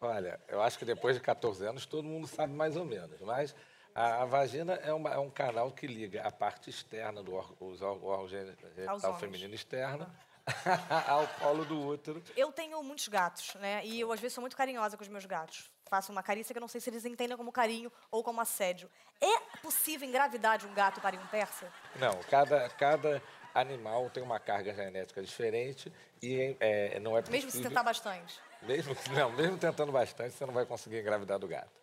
Olha, 0.00 0.40
eu 0.48 0.60
acho 0.60 0.78
que 0.78 0.84
depois 0.84 1.16
de 1.16 1.22
14 1.22 1.64
anos 1.66 1.86
todo 1.86 2.04
mundo 2.04 2.26
sabe 2.26 2.52
mais 2.52 2.76
ou 2.76 2.84
menos, 2.84 3.20
mas 3.20 3.54
a, 3.94 4.22
a 4.22 4.24
vagina 4.24 4.74
é, 4.74 4.92
uma- 4.92 5.10
é 5.10 5.18
um 5.18 5.30
canal 5.30 5.70
que 5.72 5.86
liga 5.86 6.22
a 6.22 6.30
parte 6.32 6.70
externa 6.70 7.22
do 7.22 7.34
órgão, 7.34 8.26
genital 8.28 8.98
feminino 9.20 9.54
externo 9.54 10.12
ao 11.08 11.26
colo 11.38 11.64
do 11.64 11.80
útero. 11.86 12.22
Eu 12.36 12.50
tenho 12.52 12.82
muitos 12.82 13.06
gatos, 13.08 13.54
né? 13.56 13.84
E 13.84 14.00
eu, 14.00 14.10
às 14.10 14.18
vezes, 14.20 14.34
sou 14.34 14.42
muito 14.42 14.56
carinhosa 14.56 14.96
com 14.96 15.02
os 15.02 15.08
meus 15.08 15.24
gatos. 15.24 15.70
Faço 15.92 16.10
uma 16.10 16.22
carícia 16.22 16.54
que 16.54 16.58
eu 16.58 16.60
não 16.62 16.68
sei 16.68 16.80
se 16.80 16.88
eles 16.88 17.04
entendem 17.04 17.36
como 17.36 17.52
carinho 17.52 17.92
ou 18.10 18.24
como 18.24 18.40
assédio. 18.40 18.88
É 19.20 19.58
possível 19.58 20.08
engravidar 20.08 20.56
de 20.56 20.66
um 20.66 20.72
gato 20.72 21.02
para 21.02 21.14
um 21.16 21.26
persa? 21.26 21.70
Não, 21.96 22.18
cada, 22.30 22.66
cada 22.70 23.22
animal 23.54 24.08
tem 24.08 24.22
uma 24.22 24.40
carga 24.40 24.72
genética 24.72 25.22
diferente 25.22 25.92
e 26.22 26.56
é, 26.60 26.98
não 26.98 27.14
é 27.14 27.20
possível... 27.20 27.44
Mesmo 27.44 27.50
se 27.50 27.60
tentar 27.60 27.82
bastante. 27.82 28.40
Mesmo, 28.62 28.96
não, 29.12 29.32
mesmo 29.32 29.58
tentando 29.58 29.92
bastante, 29.92 30.32
você 30.32 30.46
não 30.46 30.54
vai 30.54 30.64
conseguir 30.64 30.98
engravidar 30.98 31.38
do 31.38 31.46
gato. 31.46 31.78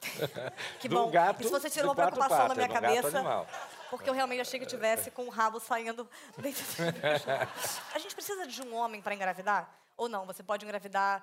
Que 0.80 0.88
Do 0.88 0.94
bom. 0.94 1.10
gato 1.10 1.42
Isso 1.42 1.50
você 1.50 1.68
tirou 1.68 1.90
uma 1.90 1.94
preocupação 1.94 2.48
da 2.48 2.54
minha 2.54 2.68
cabeça. 2.68 3.46
Porque 3.90 4.08
eu 4.08 4.14
realmente 4.14 4.40
achei 4.40 4.58
que 4.58 4.64
eu 4.64 4.70
tivesse 4.70 5.10
com 5.10 5.26
o 5.26 5.28
rabo 5.28 5.60
saindo 5.60 6.08
dentro 6.38 6.64
do 6.64 6.82
A 7.94 7.98
gente 7.98 8.14
precisa 8.14 8.46
de 8.46 8.62
um 8.62 8.74
homem 8.74 9.02
para 9.02 9.14
engravidar? 9.14 9.70
Ou 9.98 10.08
não? 10.08 10.24
Você 10.24 10.42
pode 10.42 10.64
engravidar 10.64 11.22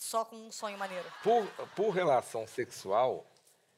só 0.00 0.24
com 0.24 0.34
um 0.34 0.50
sonho 0.50 0.78
maneiro? 0.78 1.04
Por, 1.22 1.46
por 1.76 1.90
relação 1.90 2.46
sexual, 2.46 3.24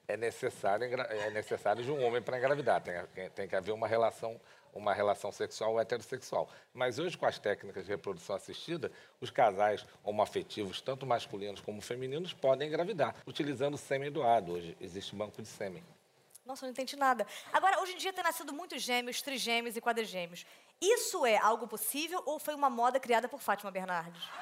é 0.06 0.16
necessário, 0.16 0.84
é 0.84 1.30
necessário 1.30 1.82
de 1.82 1.90
um 1.90 2.02
homem 2.04 2.22
para 2.22 2.38
engravidar. 2.38 2.80
Tem, 2.80 3.28
tem 3.30 3.48
que 3.48 3.56
haver 3.56 3.72
uma 3.72 3.88
relação, 3.88 4.40
uma 4.72 4.94
relação 4.94 5.32
sexual 5.32 5.80
heterossexual. 5.80 6.48
Mas 6.72 6.98
hoje, 6.98 7.18
com 7.18 7.26
as 7.26 7.38
técnicas 7.38 7.84
de 7.84 7.90
reprodução 7.90 8.36
assistida, 8.36 8.90
os 9.20 9.30
casais 9.30 9.84
homoafetivos, 10.04 10.80
tanto 10.80 11.04
masculinos 11.04 11.60
como 11.60 11.82
femininos, 11.82 12.32
podem 12.32 12.68
engravidar, 12.68 13.16
utilizando 13.26 13.76
sêmen 13.76 14.10
doado. 14.10 14.52
Hoje 14.52 14.76
existe 14.80 15.16
banco 15.16 15.42
de 15.42 15.48
sêmen. 15.48 15.82
Nossa, 16.44 16.64
eu 16.64 16.68
não 16.68 16.72
entendi 16.72 16.96
nada. 16.96 17.26
Agora, 17.52 17.80
hoje 17.80 17.92
em 17.92 17.96
dia 17.98 18.12
tem 18.12 18.24
nascido 18.24 18.52
muitos 18.52 18.82
gêmeos, 18.82 19.22
trigêmeos 19.22 19.76
e 19.76 19.80
quadrigêmeos. 19.80 20.44
Isso 20.80 21.24
é 21.24 21.36
algo 21.36 21.68
possível 21.68 22.20
ou 22.26 22.38
foi 22.38 22.54
uma 22.54 22.68
moda 22.68 22.98
criada 22.98 23.28
por 23.28 23.40
Fátima 23.40 23.70
Bernardes? 23.70 24.22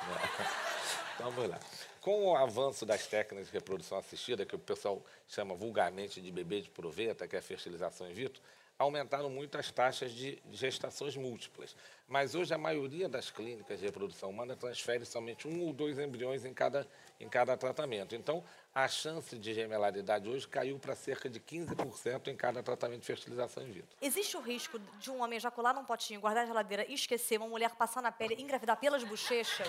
Então, 1.21 1.31
vamos 1.33 1.51
lá. 1.51 1.61
Com 2.01 2.29
o 2.29 2.35
avanço 2.35 2.87
das 2.87 3.07
técnicas 3.07 3.49
de 3.49 3.53
reprodução 3.53 3.99
assistida, 3.99 4.47
que 4.47 4.57
o 4.57 4.59
pessoal 4.59 5.05
chama 5.29 5.55
vulgarmente 5.55 6.19
de 6.19 6.33
bebê 6.33 6.63
de 6.63 6.71
proveta, 6.71 7.29
que 7.29 7.37
é 7.37 7.41
a 7.41 7.43
fertilização 7.43 8.11
in 8.11 8.15
vitro, 8.15 8.41
aumentaram 8.79 9.29
muito 9.29 9.59
as 9.59 9.71
taxas 9.71 10.11
de 10.13 10.43
gestações 10.51 11.15
múltiplas. 11.15 11.77
Mas 12.09 12.35
hoje 12.35 12.55
a 12.55 12.59
maioria 12.59 13.07
das 13.07 13.31
clínicas 13.31 13.79
de 13.79 13.85
reprodução 13.85 14.31
humana 14.31 14.57
transfere 14.57 15.05
somente 15.05 15.47
um 15.47 15.67
ou 15.67 15.75
dois 15.75 15.99
embriões 15.99 16.47
em 16.47 16.55
cada, 16.55 16.89
em 17.21 17.29
cada 17.29 17.55
tratamento. 17.59 18.15
Então, 18.15 18.43
a 18.85 18.89
chance 18.89 19.39
de 19.39 19.53
gemelaridade 19.55 20.29
hoje 20.29 20.47
caiu 20.49 20.79
para 20.79 20.95
cerca 20.95 21.29
de 21.29 21.39
15% 21.41 22.29
em 22.29 22.37
cada 22.37 22.63
tratamento 22.63 23.01
de 23.01 23.07
fertilização 23.07 23.63
in 23.63 23.71
vitro. 23.73 23.89
Existe 24.01 24.37
o 24.37 24.41
risco 24.41 24.79
de 24.99 25.11
um 25.11 25.23
homem 25.23 25.37
ejacular 25.37 25.75
num 25.75 25.85
potinho, 25.85 26.21
guardar 26.21 26.43
na 26.45 26.49
geladeira 26.49 26.85
e 26.89 26.95
esquecer, 26.95 27.39
uma 27.39 27.49
mulher 27.49 27.71
passar 27.77 28.03
na 28.03 28.11
pele 28.13 28.35
e 28.39 28.43
engravidar 28.43 28.77
pelas 28.77 29.03
bochechas? 29.05 29.67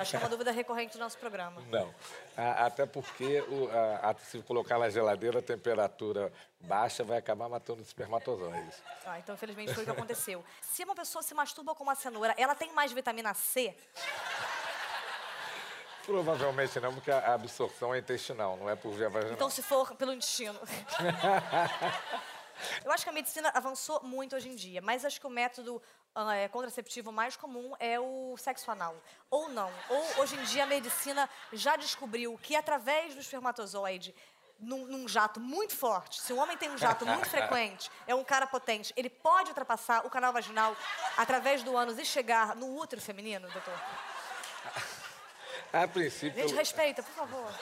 Acho 0.00 0.10
que 0.10 0.16
é 0.16 0.18
uma 0.18 0.28
dúvida 0.28 0.50
recorrente 0.50 0.94
do 0.96 1.00
nosso 1.00 1.16
programa. 1.18 1.60
Não. 1.70 1.94
Até 2.36 2.86
porque 2.86 3.40
o- 3.48 3.68
a- 3.70 4.10
a- 4.10 4.14
se 4.14 4.40
colocar 4.42 4.78
na 4.78 4.90
geladeira 4.90 5.38
a 5.38 5.42
temperatura 5.42 6.32
baixa 6.60 7.04
vai 7.04 7.18
acabar 7.18 7.48
matando 7.48 7.80
os 7.82 7.88
espermatozoides. 7.88 8.82
Ah, 9.04 9.18
então, 9.18 9.34
infelizmente, 9.34 9.74
foi 9.74 9.82
o 9.82 9.86
que 9.86 9.92
aconteceu. 9.92 10.44
Se 10.62 10.82
uma 10.84 10.94
pessoa 10.94 11.22
se 11.22 11.34
masturba 11.34 11.74
com 11.74 11.84
uma 11.84 11.94
cenoura, 11.94 12.34
ela 12.38 12.54
tem 12.54 12.72
mais 12.72 12.90
vitamina 12.92 13.34
C? 13.34 13.74
Provavelmente 16.04 16.78
não, 16.80 16.92
porque 16.92 17.10
a 17.10 17.34
absorção 17.34 17.94
é 17.94 17.98
intestinal, 17.98 18.56
não 18.56 18.68
é 18.68 18.76
por 18.76 18.92
via 18.92 19.08
vaginal. 19.08 19.34
Então, 19.34 19.50
se 19.50 19.62
for 19.62 19.94
pelo 19.94 20.12
intestino. 20.12 20.58
Eu 22.84 22.92
acho 22.92 23.04
que 23.04 23.10
a 23.10 23.12
medicina 23.12 23.50
avançou 23.54 24.00
muito 24.02 24.36
hoje 24.36 24.48
em 24.48 24.54
dia, 24.54 24.80
mas 24.80 25.04
acho 25.04 25.20
que 25.20 25.26
o 25.26 25.30
método 25.30 25.82
é, 26.32 26.48
contraceptivo 26.48 27.10
mais 27.10 27.36
comum 27.36 27.74
é 27.78 27.98
o 27.98 28.36
sexo 28.38 28.70
anal. 28.70 28.96
Ou 29.30 29.48
não. 29.48 29.70
Ou 29.88 30.22
hoje 30.22 30.36
em 30.36 30.42
dia 30.44 30.64
a 30.64 30.66
medicina 30.66 31.28
já 31.52 31.76
descobriu 31.76 32.38
que 32.40 32.54
através 32.54 33.14
do 33.14 33.20
espermatozoide, 33.20 34.14
num, 34.58 34.86
num 34.86 35.08
jato 35.08 35.40
muito 35.40 35.76
forte, 35.76 36.20
se 36.20 36.32
o 36.32 36.36
homem 36.36 36.56
tem 36.56 36.70
um 36.70 36.78
jato 36.78 37.04
muito 37.04 37.28
frequente, 37.30 37.90
é 38.06 38.14
um 38.14 38.22
cara 38.22 38.46
potente, 38.46 38.92
ele 38.96 39.10
pode 39.10 39.50
ultrapassar 39.50 40.06
o 40.06 40.10
canal 40.10 40.32
vaginal 40.32 40.76
através 41.16 41.62
do 41.62 41.76
ânus 41.76 41.98
e 41.98 42.04
chegar 42.04 42.54
no 42.54 42.78
útero 42.78 43.02
feminino, 43.02 43.48
doutor? 43.50 43.74
A 45.74 45.88
princípio, 45.88 46.40
Gente, 46.40 46.54
respeita, 46.54 47.02
por 47.02 47.12
favor. 47.12 47.52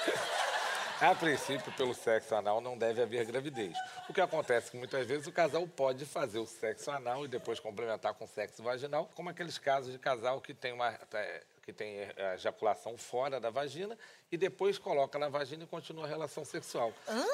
a 1.00 1.14
princípio, 1.14 1.72
pelo 1.72 1.94
sexo 1.94 2.34
anal 2.34 2.60
não 2.60 2.76
deve 2.76 3.00
haver 3.00 3.24
gravidez. 3.24 3.74
O 4.06 4.12
que 4.12 4.20
acontece 4.20 4.68
é 4.68 4.70
que 4.72 4.76
muitas 4.76 5.06
vezes 5.06 5.26
o 5.26 5.32
casal 5.32 5.66
pode 5.66 6.04
fazer 6.04 6.38
o 6.38 6.46
sexo 6.46 6.90
anal 6.90 7.24
e 7.24 7.28
depois 7.28 7.58
complementar 7.58 8.12
com 8.12 8.26
sexo 8.26 8.62
vaginal, 8.62 9.08
como 9.14 9.30
aqueles 9.30 9.56
casos 9.56 9.92
de 9.92 9.98
casal 9.98 10.42
que 10.42 10.52
tem 10.52 10.74
uma 10.74 10.90
é, 11.14 11.42
que 11.62 11.72
tem 11.72 12.00
é, 12.00 12.34
ejaculação 12.34 12.98
fora 12.98 13.40
da 13.40 13.48
vagina 13.48 13.96
e 14.30 14.36
depois 14.36 14.76
coloca 14.76 15.18
na 15.18 15.30
vagina 15.30 15.64
e 15.64 15.66
continua 15.66 16.04
a 16.04 16.08
relação 16.08 16.44
sexual. 16.44 16.92
Hã? 17.08 17.24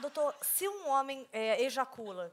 Doutor, 0.00 0.36
se 0.42 0.68
um 0.68 0.86
homem 0.90 1.26
é, 1.32 1.62
ejacula 1.62 2.30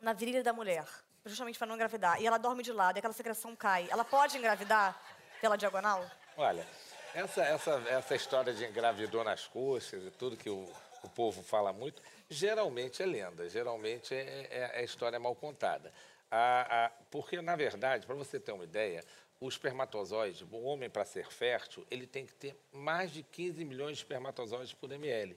na 0.00 0.14
virilha 0.14 0.42
da 0.42 0.54
mulher, 0.54 0.86
justamente 1.26 1.58
para 1.58 1.66
não 1.66 1.74
engravidar, 1.74 2.22
e 2.22 2.26
ela 2.26 2.38
dorme 2.38 2.62
de 2.62 2.72
lado 2.72 2.96
e 2.96 3.00
aquela 3.00 3.12
secreção 3.12 3.54
cai, 3.54 3.86
ela 3.90 4.02
pode 4.02 4.38
engravidar 4.38 4.98
pela 5.40 5.56
diagonal? 5.56 6.04
Olha, 6.36 6.66
essa, 7.14 7.42
essa, 7.42 7.82
essa 7.88 8.14
história 8.14 8.52
de 8.52 8.64
engravidou 8.64 9.24
nas 9.24 9.46
coxas 9.46 10.04
e 10.04 10.10
tudo 10.10 10.36
que 10.36 10.50
o, 10.50 10.68
o 11.02 11.08
povo 11.08 11.42
fala 11.42 11.72
muito, 11.72 12.02
geralmente 12.28 13.02
é 13.02 13.06
lenda, 13.06 13.48
geralmente 13.48 14.14
é, 14.14 14.46
é, 14.50 14.80
é 14.80 14.84
história 14.84 15.18
mal 15.18 15.34
contada. 15.34 15.92
A, 16.30 16.86
a, 16.86 16.90
porque, 17.10 17.40
na 17.40 17.56
verdade, 17.56 18.06
para 18.06 18.14
você 18.14 18.38
ter 18.38 18.52
uma 18.52 18.64
ideia, 18.64 19.02
o 19.40 19.48
espermatozoide, 19.48 20.44
o 20.50 20.62
homem 20.64 20.90
para 20.90 21.04
ser 21.04 21.26
fértil, 21.30 21.86
ele 21.90 22.06
tem 22.06 22.26
que 22.26 22.34
ter 22.34 22.56
mais 22.72 23.10
de 23.10 23.22
15 23.22 23.64
milhões 23.64 23.96
de 23.96 24.02
espermatozoides 24.02 24.74
por 24.74 24.90
ml. 24.90 25.36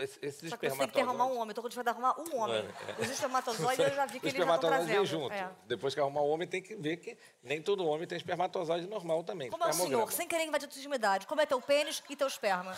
Esse- 0.00 0.18
Esses 0.22 0.50
Só 0.50 0.56
que 0.56 0.68
você 0.68 0.76
tem 0.78 0.86
que 0.88 0.94
ter 0.94 1.00
arrumar 1.02 1.26
um 1.26 1.38
homem. 1.38 1.54
Tô 1.54 1.62
com 1.62 1.68
dificuldade 1.68 1.98
de 1.98 2.04
arrumar 2.06 2.20
um 2.20 2.40
homem. 2.40 2.68
Os 2.98 3.08
espermatozoides 3.10 3.78
eu 3.86 3.94
já 3.94 4.06
vi 4.06 4.20
que 4.20 4.26
eles 4.26 4.36
já 4.36 4.42
estão 4.44 4.54
espermatozoide 4.54 4.84
vem 4.86 4.94
trazendo. 4.94 5.06
junto. 5.06 5.32
É. 5.34 5.50
Depois 5.66 5.94
que 5.94 6.00
arrumar 6.00 6.20
o 6.22 6.28
homem, 6.28 6.46
tem 6.48 6.62
que 6.62 6.74
ver 6.76 6.96
que 6.98 7.16
nem 7.42 7.60
todo 7.62 7.86
homem 7.86 8.06
tem 8.06 8.16
espermatozoide 8.16 8.86
normal 8.86 9.22
também. 9.24 9.50
Como 9.50 9.64
é 9.64 9.68
o 9.68 9.72
senhor, 9.72 10.12
sem 10.12 10.26
querer 10.28 10.44
invadir 10.44 10.68
tua 10.68 10.78
intimidade, 10.78 11.26
como 11.26 11.40
é 11.40 11.46
teu 11.46 11.60
pênis 11.60 12.02
e 12.08 12.16
teu 12.16 12.26
esperma? 12.26 12.76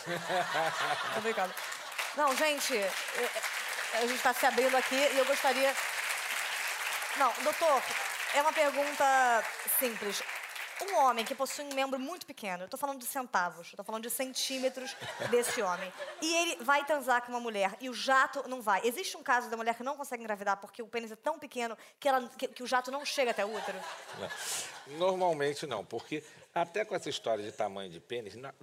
Brincando. 1.23 1.55
Não, 2.17 2.35
gente, 2.37 2.77
é- 2.77 2.81
é- 2.81 3.99
a 3.99 4.01
gente 4.03 4.15
está 4.17 4.33
se 4.33 4.45
abrindo 4.47 4.77
aqui 4.77 4.95
e 4.95 5.19
eu 5.19 5.25
gostaria... 5.27 5.75
Não, 7.19 7.33
doutor, 7.43 7.83
é 8.35 8.43
uma 8.43 8.53
pergunta 8.53 9.45
simples. 9.79 10.23
Um 10.83 10.97
homem 10.97 11.25
que 11.25 11.35
possui 11.35 11.65
um 11.65 11.75
membro 11.75 11.99
muito 11.99 12.27
pequeno, 12.27 12.65
eu 12.65 12.69
tô 12.69 12.77
falando 12.77 12.99
de 12.99 13.07
centavos, 13.07 13.69
eu 13.73 13.77
tô 13.79 13.83
falando 13.85 14.03
de 14.03 14.11
centímetros 14.11 14.95
desse 15.31 15.63
homem, 15.63 15.91
e 16.21 16.35
ele 16.37 16.65
vai 16.65 16.85
transar 16.85 17.23
com 17.23 17.33
uma 17.33 17.41
mulher 17.41 17.75
e 17.81 17.89
o 17.89 17.95
jato 17.95 18.47
não 18.47 18.61
vai. 18.61 18.83
Existe 18.87 19.17
um 19.17 19.23
caso 19.23 19.49
da 19.49 19.57
mulher 19.57 19.75
que 19.75 19.83
não 19.83 19.97
consegue 19.97 20.23
engravidar 20.23 20.59
porque 20.59 20.83
o 20.83 20.87
pênis 20.87 21.11
é 21.11 21.17
tão 21.17 21.39
pequeno 21.39 21.77
que, 21.99 22.07
ela, 22.09 22.29
que, 22.37 22.49
que 22.49 22.63
o 22.63 22.67
jato 22.67 22.91
não 22.91 23.05
chega 23.07 23.31
até 23.31 23.45
o 23.45 23.55
útero? 23.57 23.79
Normalmente 24.99 25.67
não, 25.67 25.85
porque 25.85 26.23
até 26.55 26.85
com 26.85 26.95
essa 26.95 27.09
história 27.09 27.43
de 27.43 27.53
tamanho 27.53 27.91
de 27.91 27.99
pênis, 28.01 28.35
na- 28.37 28.55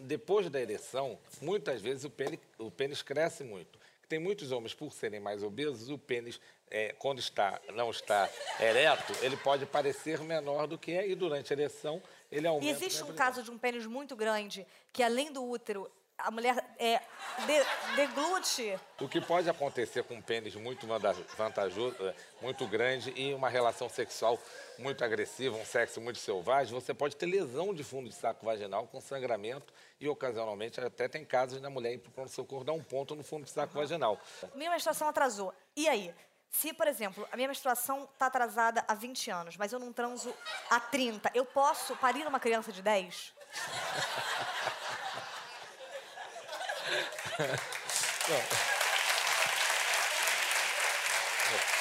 depois 0.00 0.48
da 0.48 0.60
ereção, 0.60 1.18
muitas 1.40 1.82
vezes 1.82 2.04
o 2.04 2.10
pênis, 2.10 2.38
o 2.58 2.70
pênis 2.70 3.02
cresce 3.02 3.44
muito. 3.44 3.78
Tem 4.08 4.18
muitos 4.18 4.52
homens, 4.52 4.74
por 4.74 4.92
serem 4.92 5.20
mais 5.20 5.42
obesos, 5.42 5.88
o 5.90 5.98
pênis, 5.98 6.40
é, 6.72 6.94
quando 6.98 7.18
está, 7.18 7.60
não 7.74 7.90
está 7.90 8.28
ereto, 8.58 9.12
ele 9.20 9.36
pode 9.36 9.66
parecer 9.66 10.18
menor 10.20 10.66
do 10.66 10.78
que 10.78 10.92
é, 10.92 11.06
e 11.06 11.14
durante 11.14 11.52
a 11.52 11.54
ereção 11.56 12.02
ele 12.30 12.46
aumenta. 12.46 12.66
E 12.66 12.70
existe 12.70 13.04
um 13.04 13.12
caso 13.12 13.42
de 13.42 13.50
um 13.50 13.58
pênis 13.58 13.84
muito 13.84 14.16
grande 14.16 14.66
que, 14.90 15.02
além 15.02 15.30
do 15.30 15.44
útero, 15.44 15.88
a 16.16 16.30
mulher 16.30 16.64
é, 16.78 16.98
de- 17.46 17.96
deglute. 17.96 18.78
O 19.00 19.08
que 19.08 19.20
pode 19.20 19.50
acontecer 19.50 20.02
com 20.04 20.14
um 20.14 20.22
pênis 20.22 20.54
muito 20.54 20.86
vantajoso, 21.36 21.94
é, 22.00 22.14
muito 22.40 22.66
grande 22.66 23.12
e 23.16 23.34
uma 23.34 23.48
relação 23.50 23.88
sexual 23.88 24.38
muito 24.78 25.04
agressiva, 25.04 25.56
um 25.56 25.64
sexo 25.64 26.00
muito 26.00 26.18
selvagem, 26.20 26.72
você 26.72 26.94
pode 26.94 27.16
ter 27.16 27.26
lesão 27.26 27.74
de 27.74 27.84
fundo 27.84 28.08
de 28.08 28.14
saco 28.14 28.46
vaginal 28.46 28.86
com 28.86 29.00
sangramento 29.00 29.72
e 30.00 30.08
ocasionalmente 30.08 30.80
até 30.80 31.06
tem 31.08 31.24
casos 31.24 31.60
da 31.60 31.68
mulher 31.68 31.94
ir 31.94 31.98
para 31.98 32.08
o 32.08 32.12
pronto-socorro 32.12 32.64
dar 32.64 32.72
um 32.72 32.82
ponto 32.82 33.14
no 33.14 33.22
fundo 33.22 33.44
de 33.44 33.50
saco 33.50 33.74
vaginal. 33.74 34.18
Minha 34.54 34.70
menstruação 34.70 35.08
atrasou. 35.08 35.52
E 35.76 35.88
aí? 35.88 36.14
Se, 36.52 36.72
por 36.72 36.86
exemplo, 36.86 37.26
a 37.32 37.36
minha 37.36 37.48
menstruação 37.48 38.04
está 38.12 38.26
atrasada 38.26 38.84
há 38.86 38.94
20 38.94 39.30
anos, 39.30 39.56
mas 39.56 39.72
eu 39.72 39.78
não 39.78 39.92
transo 39.92 40.32
há 40.70 40.78
30, 40.78 41.30
eu 41.34 41.44
posso 41.46 41.96
parir 41.96 42.26
uma 42.26 42.38
criança 42.38 42.70
de 42.70 42.82
10? 42.82 43.32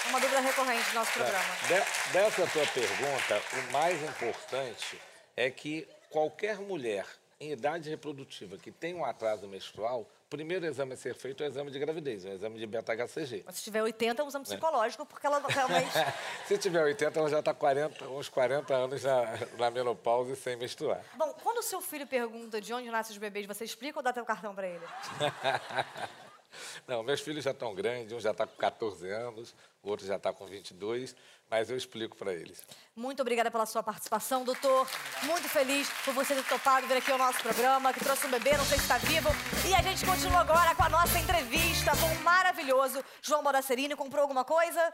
É 0.05 0.09
uma 0.09 0.19
dúvida 0.19 0.39
recorrente 0.41 0.89
do 0.89 0.93
nosso 0.95 1.11
programa. 1.13 1.55
De- 1.67 2.11
dessa 2.13 2.47
tua 2.47 2.65
pergunta, 2.67 3.41
o 3.53 3.71
mais 3.71 4.01
importante 4.03 5.01
é 5.37 5.49
que 5.49 5.87
qualquer 6.09 6.57
mulher 6.59 7.05
em 7.39 7.51
idade 7.51 7.89
reprodutiva 7.89 8.57
que 8.57 8.71
tem 8.71 8.93
um 8.93 9.05
atraso 9.05 9.47
menstrual, 9.47 10.07
primeiro 10.31 10.65
exame 10.65 10.93
a 10.93 10.97
ser 10.97 11.13
feito 11.13 11.43
é 11.43 11.47
o 11.47 11.49
exame 11.49 11.69
de 11.69 11.77
gravidez, 11.77 12.23
o 12.23 12.29
exame 12.29 12.57
de 12.57 12.65
beta-HCG. 12.65 13.43
Mas 13.45 13.55
se 13.57 13.63
tiver 13.63 13.83
80, 13.83 14.21
é 14.21 14.25
um 14.25 14.27
exame 14.29 14.45
psicológico, 14.45 15.05
porque 15.05 15.27
ela 15.27 15.43
realmente... 15.45 15.91
Se 16.47 16.57
tiver 16.57 16.83
80, 16.83 17.19
ela 17.19 17.29
já 17.29 17.39
está 17.39 17.53
40, 17.53 18.07
uns 18.07 18.29
40 18.29 18.73
anos 18.73 19.03
na, 19.03 19.23
na 19.57 19.69
menopausa 19.69 20.31
e 20.31 20.35
sem 20.37 20.55
menstruar. 20.55 21.03
Bom, 21.15 21.35
quando 21.43 21.57
o 21.57 21.63
seu 21.63 21.81
filho 21.81 22.07
pergunta 22.07 22.61
de 22.61 22.73
onde 22.73 22.89
nascem 22.89 23.11
os 23.11 23.17
bebês, 23.17 23.45
você 23.45 23.65
explica 23.65 23.99
ou 23.99 24.03
dá 24.03 24.13
teu 24.13 24.23
cartão 24.23 24.55
pra 24.55 24.67
ele? 24.67 24.85
Não, 26.87 27.03
meus 27.03 27.21
filhos 27.21 27.43
já 27.43 27.51
estão 27.51 27.73
grandes, 27.73 28.13
um 28.13 28.19
já 28.19 28.31
está 28.31 28.45
com 28.45 28.55
14 28.55 29.09
anos, 29.09 29.55
o 29.83 29.89
outro 29.89 30.05
já 30.05 30.17
está 30.17 30.31
com 30.33 30.45
22, 30.45 31.15
mas 31.49 31.69
eu 31.69 31.77
explico 31.77 32.15
para 32.15 32.33
eles. 32.33 32.63
Muito 32.95 33.21
obrigada 33.21 33.51
pela 33.51 33.65
sua 33.65 33.83
participação, 33.83 34.43
doutor. 34.43 34.87
Muito 35.23 35.49
feliz 35.49 35.89
por 36.05 36.13
você 36.13 36.35
ter 36.35 36.43
topado 36.45 36.87
vir 36.87 36.97
aqui 36.97 37.11
ao 37.11 37.17
nosso 37.17 37.41
programa, 37.41 37.93
que 37.93 38.03
trouxe 38.03 38.25
um 38.27 38.31
bebê, 38.31 38.55
não 38.57 38.65
sei 38.65 38.77
se 38.77 38.83
está 38.83 38.97
vivo. 38.97 39.29
E 39.67 39.73
a 39.73 39.81
gente 39.81 40.05
continua 40.05 40.41
agora 40.41 40.73
com 40.75 40.83
a 40.83 40.89
nossa 40.89 41.19
entrevista 41.19 41.91
com 41.97 42.07
o 42.07 42.23
maravilhoso 42.23 43.03
João 43.21 43.43
Bodacerini. 43.43 43.95
Comprou 43.95 44.21
alguma 44.21 44.45
coisa? 44.45 44.93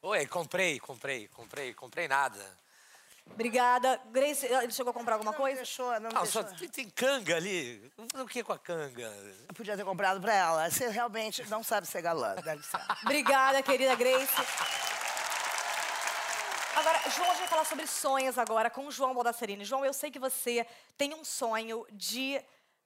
Oi, 0.00 0.26
comprei, 0.26 0.78
comprei, 0.78 1.28
comprei, 1.28 1.74
comprei 1.74 2.08
nada. 2.08 2.38
Obrigada. 3.34 4.00
Grace, 4.10 4.46
ele 4.46 4.72
chegou 4.72 4.90
a 4.90 4.94
comprar 4.94 5.14
alguma 5.14 5.32
coisa? 5.32 5.60
Fechou, 5.60 5.88
não 6.00 6.10
Não, 6.10 6.26
fechou. 6.26 6.42
só 6.42 6.54
tem, 6.56 6.68
tem 6.68 6.90
canga 6.90 7.36
ali. 7.36 7.90
O 8.16 8.26
que 8.26 8.42
com 8.42 8.52
a 8.52 8.58
canga? 8.58 9.02
Eu 9.48 9.54
podia 9.54 9.76
ter 9.76 9.84
comprado 9.84 10.20
pra 10.20 10.34
ela. 10.34 10.68
Você 10.70 10.88
realmente 10.88 11.48
não 11.48 11.62
sabe 11.62 11.86
ser 11.86 12.02
galã, 12.02 12.34
dá 12.44 12.54
licença. 12.54 12.84
Obrigada, 13.02 13.62
querida 13.62 13.94
Grace. 13.94 14.28
Agora, 16.76 17.00
João, 17.10 17.26
a 17.30 17.34
gente 17.34 17.40
vai 17.40 17.48
falar 17.48 17.64
sobre 17.64 17.86
sonhos 17.86 18.38
agora 18.38 18.70
com 18.70 18.86
o 18.86 18.90
João 18.90 19.12
Baldassarini. 19.14 19.64
João, 19.64 19.84
eu 19.84 19.92
sei 19.92 20.10
que 20.10 20.18
você 20.18 20.64
tem 20.96 21.12
um 21.12 21.24
sonho 21.24 21.84
de 21.90 22.40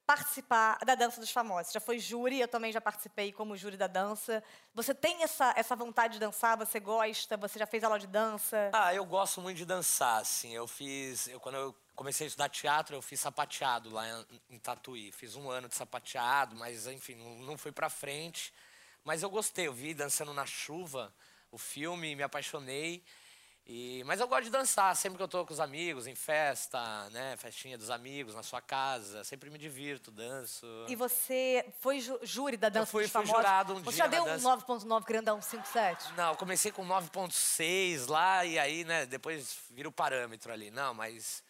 participar 0.05 0.77
da 0.85 0.95
Dança 0.95 1.19
dos 1.19 1.31
Famosos. 1.31 1.71
Já 1.71 1.79
foi 1.79 1.97
júri, 1.99 2.39
eu 2.39 2.47
também 2.47 2.71
já 2.71 2.81
participei 2.81 3.31
como 3.31 3.55
júri 3.55 3.77
da 3.77 3.87
dança. 3.87 4.43
Você 4.73 4.93
tem 4.93 5.23
essa, 5.23 5.53
essa 5.55 5.75
vontade 5.75 6.13
de 6.13 6.19
dançar? 6.19 6.57
Você 6.57 6.79
gosta? 6.79 7.37
Você 7.37 7.57
já 7.57 7.65
fez 7.65 7.83
aula 7.83 7.97
de 7.97 8.07
dança? 8.07 8.69
Ah, 8.73 8.93
eu 8.93 9.05
gosto 9.05 9.41
muito 9.41 9.57
de 9.57 9.65
dançar, 9.65 10.21
assim. 10.21 10.53
Eu 10.53 10.67
fiz. 10.67 11.27
Eu, 11.27 11.39
quando 11.39 11.55
eu 11.55 11.75
comecei 11.95 12.25
a 12.25 12.27
estudar 12.27 12.49
teatro, 12.49 12.95
eu 12.95 13.01
fiz 13.01 13.19
sapateado 13.19 13.89
lá 13.89 14.07
em, 14.07 14.25
em 14.51 14.59
Tatuí. 14.59 15.11
Fiz 15.11 15.35
um 15.35 15.49
ano 15.49 15.69
de 15.69 15.75
sapateado, 15.75 16.55
mas, 16.55 16.85
enfim, 16.87 17.15
não, 17.15 17.39
não 17.45 17.57
fui 17.57 17.71
pra 17.71 17.89
frente. 17.89 18.53
Mas 19.03 19.23
eu 19.23 19.29
gostei, 19.29 19.67
eu 19.67 19.73
vi 19.73 19.93
dançando 19.93 20.33
na 20.33 20.45
chuva 20.45 21.13
o 21.51 21.57
filme, 21.57 22.15
me 22.15 22.23
apaixonei. 22.23 23.03
E, 23.65 24.03
mas 24.05 24.19
eu 24.19 24.27
gosto 24.27 24.43
de 24.43 24.49
dançar, 24.49 24.93
sempre 24.93 25.15
que 25.15 25.23
eu 25.23 25.27
tô 25.27 25.45
com 25.45 25.53
os 25.53 25.59
amigos, 25.61 26.05
em 26.05 26.15
festa, 26.15 27.09
né? 27.11 27.37
Festinha 27.37 27.77
dos 27.77 27.89
amigos, 27.89 28.35
na 28.35 28.43
sua 28.43 28.59
casa. 28.61 29.23
Sempre 29.23 29.49
me 29.49 29.57
divirto, 29.57 30.11
danço. 30.11 30.65
E 30.89 30.95
você 30.97 31.65
foi 31.79 32.01
ju- 32.01 32.19
júri 32.23 32.57
da 32.57 32.67
Dança 32.67 32.91
fui- 32.91 33.03
dos 33.03 33.11
fui 33.11 33.21
Famosos? 33.21 33.37
jurado 33.37 33.73
um 33.75 33.81
você 33.81 33.95
dia 33.95 33.97
já 34.03 34.07
deu 34.07 34.23
um 34.23 34.25
dança. 34.25 34.43
9.9 34.43 35.05
querendo 35.05 35.25
dar 35.25 35.33
um 35.35 35.39
5.7? 35.41 36.11
Não, 36.17 36.31
eu 36.31 36.35
comecei 36.35 36.73
com 36.73 36.83
9.6 36.85 38.07
lá 38.07 38.43
e 38.43 38.59
aí, 38.59 38.83
né, 38.83 39.05
depois 39.05 39.55
vira 39.69 39.87
o 39.87 39.93
parâmetro 39.93 40.51
ali. 40.51 40.69
Não, 40.69 40.93
mas 40.93 41.41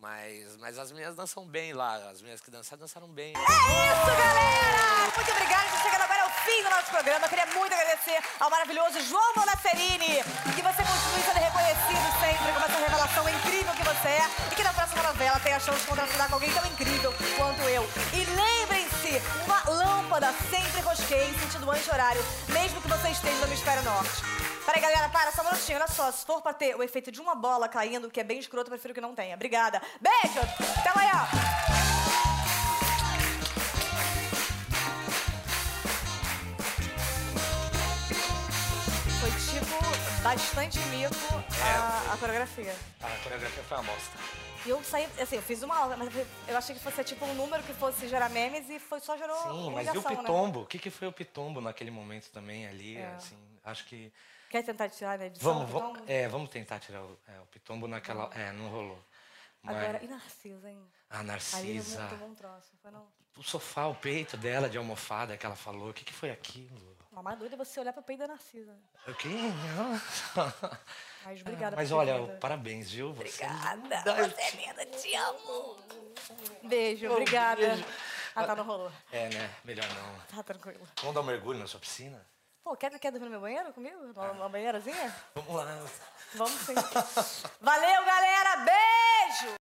mas 0.00 0.56
mas 0.56 0.78
as 0.78 0.92
minhas 0.92 1.14
dançam 1.14 1.46
bem 1.46 1.72
lá, 1.72 1.96
as 2.10 2.22
minhas 2.22 2.40
que 2.40 2.50
dançaram 2.50 2.80
dançaram 2.80 3.08
bem. 3.08 3.34
É 3.34 3.40
isso, 3.40 4.06
galera! 4.06 4.88
Muito 5.14 5.30
obrigada, 5.30 5.64
estamos 5.64 5.82
chegando 5.82 6.02
agora 6.02 6.22
ao 6.22 6.30
fim 6.30 6.62
do 6.62 6.70
nosso 6.70 6.90
programa. 6.90 7.24
Eu 7.24 7.28
queria 7.28 7.46
muito 7.46 7.72
agradecer 7.72 8.22
ao 8.38 8.50
maravilhoso 8.50 9.00
João 9.02 9.34
Bonacerini. 9.34 10.22
Que 10.54 10.62
você 10.62 10.82
continue 10.82 11.22
sendo 11.24 11.38
reconhecido 11.38 12.06
sempre 12.20 12.52
como 12.52 12.64
essa 12.66 12.78
revelação 12.78 13.28
incrível 13.28 13.74
que 13.74 13.82
você 13.82 14.08
é. 14.08 14.30
E 14.52 14.54
que 14.54 14.62
na 14.62 14.72
próxima 14.72 15.02
novela 15.02 15.40
tenha 15.40 15.56
a 15.56 15.60
chance 15.60 15.80
de 15.80 15.86
contracenar 15.86 16.28
com 16.28 16.34
alguém 16.34 16.52
tão 16.52 16.64
incrível 16.66 17.12
quanto 17.36 17.60
eu. 17.62 17.82
E 18.12 18.24
lembrem-se 18.24 19.20
uma 19.44 19.62
lâmpada 19.70 20.32
sempre 20.50 20.80
rosqueia 20.82 21.28
em 21.28 21.38
sentido 21.38 21.70
anti-horário, 21.70 22.24
mesmo 22.48 22.80
que 22.80 22.88
você 22.88 23.08
esteja 23.08 23.36
no 23.38 23.46
hemisfério 23.46 23.82
norte. 23.82 24.47
Peraí, 24.68 24.82
galera, 24.82 25.08
para, 25.08 25.32
só 25.32 25.40
um 25.40 25.44
minutinho. 25.46 25.78
Olha 25.78 25.88
só, 25.88 26.12
se 26.12 26.26
for 26.26 26.42
pra 26.42 26.52
ter 26.52 26.76
o 26.76 26.82
efeito 26.82 27.10
de 27.10 27.22
uma 27.22 27.34
bola 27.34 27.70
caindo, 27.70 28.10
que 28.10 28.20
é 28.20 28.22
bem 28.22 28.38
escroto, 28.38 28.66
eu 28.66 28.72
prefiro 28.72 28.92
que 28.92 29.00
não 29.00 29.14
tenha. 29.14 29.34
Obrigada. 29.34 29.80
Beijo! 29.98 30.40
Até 30.78 30.90
amanhã! 30.90 31.26
Foi 39.22 39.30
tipo 39.30 40.22
bastante 40.22 40.78
mico 40.90 41.14
a, 41.64 42.12
a 42.12 42.16
coreografia. 42.18 42.76
A 43.00 43.22
coreografia 43.22 43.62
foi 43.62 43.78
uma 43.78 43.84
bosta. 43.84 44.18
E 44.66 44.68
eu 44.68 44.84
saí, 44.84 45.08
assim, 45.18 45.36
eu 45.36 45.42
fiz 45.42 45.62
uma 45.62 45.78
aula, 45.78 45.96
mas 45.96 46.10
eu 46.46 46.58
achei 46.58 46.74
que 46.74 46.82
fosse 46.82 47.02
tipo 47.04 47.24
um 47.24 47.32
número 47.32 47.62
que 47.62 47.72
fosse 47.72 48.06
gerar 48.06 48.28
memes 48.28 48.68
e 48.68 48.78
foi 48.78 49.00
só 49.00 49.16
gerou 49.16 49.34
Sim, 49.44 49.70
mas 49.70 49.88
e 49.88 49.96
o 49.96 50.02
né? 50.02 50.14
pitombo? 50.14 50.60
O 50.60 50.66
que, 50.66 50.78
que 50.78 50.90
foi 50.90 51.08
o 51.08 51.12
pitombo 51.12 51.58
naquele 51.58 51.90
momento 51.90 52.28
também 52.32 52.68
ali? 52.68 52.98
É. 52.98 53.06
Assim, 53.16 53.38
acho 53.64 53.86
que. 53.86 54.12
Quer 54.48 54.62
tentar 54.64 54.88
tirar 54.88 55.18
na 55.18 55.26
edição? 55.26 55.52
Vamos, 55.66 55.70
vamos, 55.70 56.00
é, 56.08 56.28
vamos 56.28 56.48
tentar 56.50 56.78
tirar 56.78 57.02
o, 57.02 57.18
é, 57.28 57.40
o 57.40 57.46
pitombo 57.46 57.86
naquela. 57.86 58.30
É, 58.34 58.50
não 58.52 58.68
rolou. 58.68 58.98
Mas- 59.62 59.76
Agora, 59.76 60.02
e 60.04 60.08
Narcisa, 60.08 60.70
hein? 60.70 60.82
A 61.10 61.22
Narcisa. 61.22 62.06
tomou 62.08 62.28
um 62.28 62.34
troço, 62.34 62.72
foi 62.80 62.90
não? 62.90 63.06
O 63.36 63.42
sofá, 63.42 63.86
o 63.86 63.94
peito 63.94 64.36
dela 64.36 64.68
de 64.68 64.78
almofada 64.78 65.36
que 65.36 65.44
ela 65.46 65.54
falou. 65.56 65.90
O 65.90 65.94
que, 65.94 66.04
que 66.04 66.12
foi 66.12 66.30
aquilo? 66.30 66.96
Uma 67.12 67.22
mais 67.22 67.38
doida 67.38 67.54
é 67.54 67.58
você 67.58 67.78
olhar 67.80 67.92
pra 67.92 68.02
peito 68.02 68.20
da 68.20 68.28
Narcisa. 68.28 68.76
O 69.06 69.14
quê? 69.14 69.28
Mas 71.24 71.40
obrigada 71.40 71.76
Mas 71.76 71.92
olha, 71.92 72.18
vindo. 72.18 72.38
parabéns, 72.38 72.90
viu? 72.90 73.12
Você 73.14 73.44
Obrigada, 73.44 74.02
Dá- 74.02 74.14
você 74.28 74.40
é 74.40 74.50
linda, 74.52 74.86
te 74.86 75.14
amo. 75.14 75.76
Beijo, 76.64 77.10
obrigada. 77.10 77.60
beijo. 77.66 77.84
Ah, 78.34 78.44
tá, 78.44 78.54
não 78.56 78.64
rolou. 78.64 78.92
É, 79.10 79.28
né? 79.28 79.50
Melhor 79.64 79.86
não. 79.94 80.36
Tá 80.36 80.42
tranquilo. 80.42 80.86
Vamos 81.00 81.14
dar 81.14 81.20
um 81.20 81.24
mergulho 81.24 81.58
na 81.58 81.66
sua 81.66 81.80
piscina? 81.80 82.24
Pô, 82.68 82.76
quer, 82.76 82.90
quer 82.98 83.10
dormir 83.10 83.24
no 83.24 83.30
meu 83.30 83.40
banheiro 83.40 83.72
comigo? 83.72 83.96
uma 84.14 84.44
ah. 84.44 84.48
banheirazinha? 84.50 85.14
Vamos 85.34 85.54
lá, 85.54 85.64
né? 85.64 85.86
Vamos 86.34 86.52
sim. 86.60 86.74
Valeu, 87.62 88.04
galera! 88.04 88.56
Beijo! 88.58 89.56